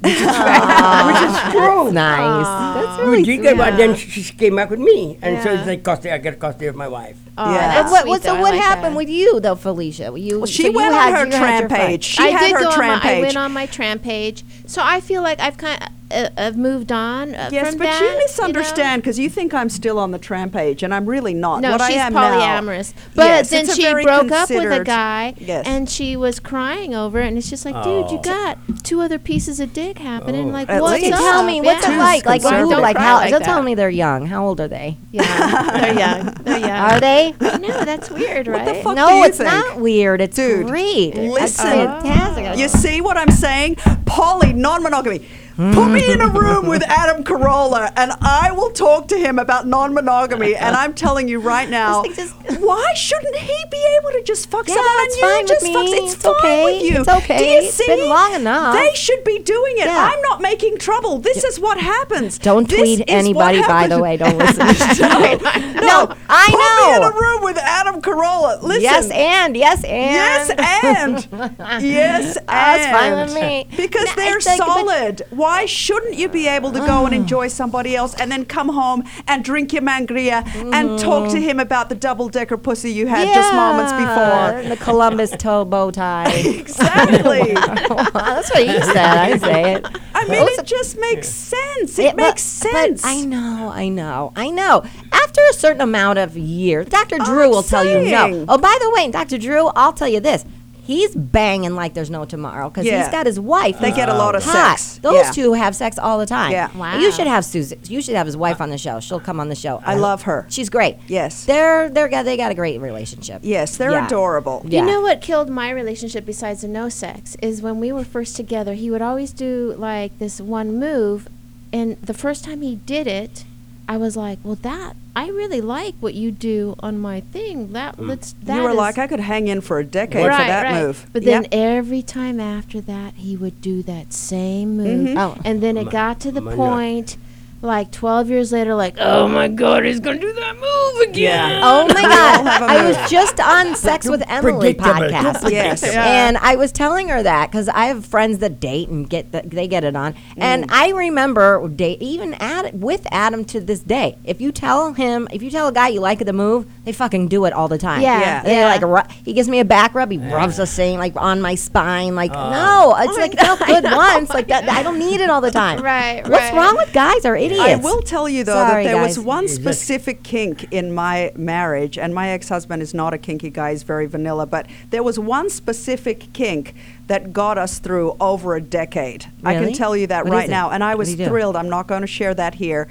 [0.00, 1.92] Which is, which is true.
[1.92, 2.44] nice.
[2.74, 5.52] That's We really did get, but then she she came back with me, and so
[5.54, 6.10] it's like custody.
[6.10, 7.16] I got custody of my wife.
[7.38, 7.68] Oh, Yeah.
[7.82, 8.36] that's what, sweet, what, so though.
[8.36, 8.96] I what like happened that.
[8.96, 10.12] with you though, Felicia?
[10.16, 12.04] You Well, she so went had- on her you had your tram page.
[12.04, 14.44] She I had did her go on tram my, I went on my tram page,
[14.66, 17.34] so I feel like I've kind of uh, I've moved on.
[17.34, 20.50] Uh, Yes, from but that, you misunderstand because you, think I'm still on the tram
[20.50, 21.62] page, and I'm really not.
[21.62, 22.30] No, what she's I am now-
[22.60, 22.94] polyamorous.
[23.16, 25.66] But Yes, then she broke up with a guy, Yes.
[25.66, 27.26] and she was crying over it.
[27.26, 28.22] And it's just like, dude, you Oh.
[28.22, 30.52] got two other pieces of dick happening.
[30.52, 31.12] Like, At what's least.
[31.14, 31.18] up?
[31.18, 32.24] Tell me, what's it like?
[32.24, 32.66] Like, conservative.
[32.68, 33.16] who, Don't like how?
[33.16, 33.44] like don't that.
[33.44, 34.26] tell me they're young.
[34.26, 34.96] How old are they?
[35.10, 36.34] Yeah, they're young.
[36.44, 36.70] They're young.
[36.70, 37.25] Are they?
[37.40, 38.64] I know that's weird, right?
[38.64, 39.50] the fuck no, it's think?
[39.50, 40.20] not weird.
[40.20, 41.14] It's Dude, great.
[41.14, 41.66] It's listen.
[41.66, 42.58] fantastic.
[42.58, 43.76] You see what I'm saying?
[44.06, 45.26] Poly, non-monogamy.
[45.56, 49.66] Put me in a room with Adam Carolla, and I will talk to him about
[49.66, 50.54] non-monogamy.
[50.54, 54.68] And I'm telling you right now, Just why shouldn't he be able to just fuck
[54.68, 55.72] Yeah, someone it's and you just me.
[55.72, 55.86] fuck?
[55.88, 56.64] It's, It's fine okay.
[56.64, 57.00] with you.
[57.00, 57.38] It's okay.
[57.38, 57.86] Do you It's see?
[57.86, 58.74] been long enough.
[58.76, 59.86] They should be doing it.
[59.86, 60.10] Yeah.
[60.12, 61.18] I'm not making trouble.
[61.20, 62.38] This is what happens.
[62.38, 64.18] Don't This tweet anybody, by the way.
[64.18, 64.58] Don't listen.
[64.66, 66.76] no, I know.
[66.76, 68.62] Put me in a room with Adam Carolla.
[68.62, 68.82] Listen.
[68.82, 70.50] yes, and yes, and Yes,
[70.84, 71.26] and
[71.82, 73.66] yes, and That's fine with me.
[73.74, 75.22] because No, they're it's like, solid.
[75.46, 79.04] Why shouldn't you be able to go and enjoy somebody else and then come home
[79.28, 80.44] and drink your mangria
[80.74, 84.06] and talk to him about the double decker pussy you had just moments Mm-hmm.
[84.06, 84.76] Before?
[84.76, 86.32] The Columbus toe bow tie.
[86.32, 87.52] Exactly.
[87.54, 88.96] That's what you said.
[88.96, 89.86] I say it.
[90.14, 91.98] I mean, Those- it just makes sense.
[91.98, 93.04] It Yeah, but- makes but sense.
[93.04, 94.82] I know, I know, I know.
[95.12, 97.18] After a certain amount of years, Dr.
[97.18, 98.44] Drew I'm will tell you no.
[98.48, 99.38] Oh, by the way, Dr.
[99.38, 100.44] Drew, I'll tell you this.
[100.86, 103.02] He's banging like there's no tomorrow because Yeah.
[103.02, 103.78] he's got his wife.
[103.80, 104.78] They who's get a lot of hot.
[104.78, 104.98] sex.
[105.02, 105.30] Those Yeah.
[105.32, 106.52] two have sex all the time.
[106.52, 106.68] Yeah.
[106.76, 106.98] Wow.
[106.98, 107.78] You should have Susan.
[107.88, 109.00] You should have his wife on the show.
[109.00, 109.82] She'll come on the show.
[109.84, 110.46] I love her.
[110.48, 110.96] She's great.
[111.08, 111.44] Yes.
[111.44, 113.40] They're they're got they got a great relationship.
[113.42, 114.06] Yes, they're Yeah.
[114.06, 114.62] adorable.
[114.68, 114.80] Yeah.
[114.80, 118.36] You know what killed my relationship besides the no sex is when we were first
[118.36, 121.28] together, he would always do like this one move.
[121.72, 123.44] And the first time he did it,
[123.88, 127.72] I was like, well, that, I really like what you do on my thing.
[127.72, 130.40] That, let's, that you were is- like, I could hang in for a decade right,
[130.40, 130.82] for that right.
[130.82, 131.06] move.
[131.12, 131.50] But Yep.
[131.50, 135.08] then every time after that, he would do that same move.
[135.08, 135.18] Mm-hmm.
[135.18, 135.38] Oh.
[135.44, 137.14] And then it got to the my God.
[137.60, 141.08] Point, like 12 years later, like, oh my God, he's going to do that move
[141.08, 141.60] again.
[141.62, 142.46] Oh my God!
[142.46, 142.96] have a I move.
[142.96, 145.82] was just on Sex with Emily podcast, Yes.
[145.82, 149.42] and I was telling her that because I have friends that date and get the,
[149.44, 150.18] they get it on, Mm.
[150.38, 154.16] and I remember date even at with Adam to this day.
[154.24, 157.28] If you tell him, if you tell a guy you like the move, they fucking
[157.28, 158.02] do it all the time.
[158.02, 158.42] Yeah, Yeah.
[158.42, 161.40] They like ru- he gives me a back rub, he rubs the same like on
[161.40, 164.68] my spine, like no, it's like it felt good once, like that.
[164.68, 165.76] I don't need it all the time.
[165.86, 166.54] Right, What's right.
[166.54, 167.24] wrong with guys?
[167.24, 167.62] Are idiots?
[167.62, 171.98] I will tell you though Sorry, that there was one specific kink in my marriage,
[171.98, 174.46] and my ex-husband is not a kinky guy; he's very vanilla.
[174.46, 176.74] But there was one specific kink
[177.06, 179.26] that got us through over a decade.
[179.44, 181.26] I can tell you that What right now, and I was do you do?
[181.26, 181.56] thrilled.
[181.56, 182.88] I'm not going to share that here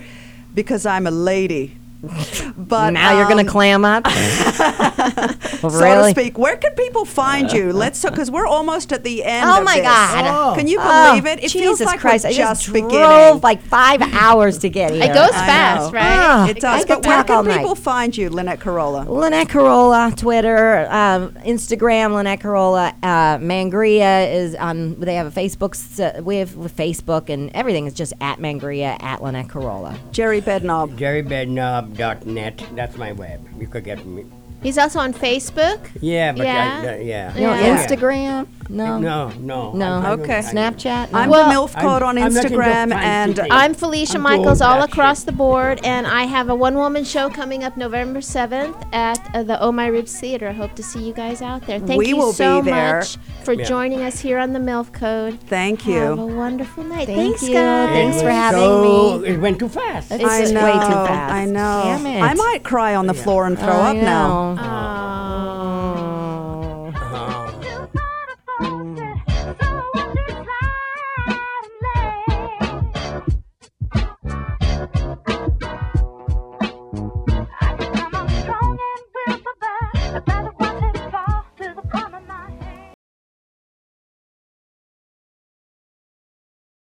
[0.53, 1.77] because I'm a lady.
[2.57, 4.03] but now you're gonna um, clam up.
[5.59, 6.13] so really?
[6.13, 6.37] to speak.
[6.37, 7.71] Where can people find you?
[7.73, 9.49] Let's because we're almost at the end.
[9.49, 9.83] Oh of my this.
[9.83, 10.57] God.
[10.57, 11.43] Can you Oh, believe it?
[11.43, 12.23] It feels like Christ!
[12.25, 12.89] we're I just, just beginning.
[12.97, 15.03] drove like five hours to get here.
[15.03, 15.99] It goes I fast, know.
[15.99, 16.05] right?
[16.05, 16.47] Ah.
[16.47, 16.83] it does.
[16.83, 17.57] I But could where talk all can night.
[17.59, 19.07] people find you, Lynette Carolla?
[19.07, 22.93] Lynette Carolla, Twitter, um, Instagram, Lynette Carolla.
[23.03, 24.99] Uh, Mangria is on.
[24.99, 25.75] They have a Facebook.
[25.75, 29.97] s- We have Facebook and everything is just at Mangria at Lynette Carolla.
[30.11, 30.97] Gerry Bednob.
[30.97, 32.63] GerryBednob.net.
[32.75, 33.47] That's my web.
[33.59, 34.25] You could get me.
[34.63, 35.79] He's also on Facebook.
[36.01, 36.81] Yeah, but Yeah.
[36.83, 37.35] I, uh, yeah.
[37.35, 37.85] You know, Yeah.
[37.85, 38.47] Instagram?
[38.67, 38.97] No.
[38.97, 39.73] No, no.
[39.73, 39.85] No.
[39.85, 40.37] I- I don't- Okay.
[40.39, 41.11] I- Snapchat?
[41.11, 41.19] No.
[41.19, 43.47] I'm Well, the MILF Code on I'm- I'm not into Instagram, fancy and things.
[43.51, 45.25] I'm Felicia I'm Michaels too all that across shit.
[45.27, 49.43] the board, and I have a one woman show coming up November 7th at uh,
[49.43, 50.49] the Oh My Ribs Theater.
[50.49, 51.77] I hope to see you guys out there.
[51.77, 52.95] Thank We you will so be there.
[53.01, 53.65] much for Yeah.
[53.65, 55.37] joining us here on the MILF Code.
[55.47, 55.99] thank you.
[55.99, 56.35] Have a you.
[56.35, 57.05] wonderful night.
[57.05, 57.53] Thank Thanks, you.
[57.53, 57.89] guys.
[57.89, 59.27] Thanks for was having so- me.
[59.27, 60.11] It went too fast.
[60.11, 60.63] It's I know.
[60.65, 61.33] way too fast.
[61.33, 61.81] I know.
[61.83, 62.21] Damn it.
[62.23, 64.27] I might cry on the floor and throw I up now.
[64.27, 64.44] know.
[64.53, 65.54] 啊。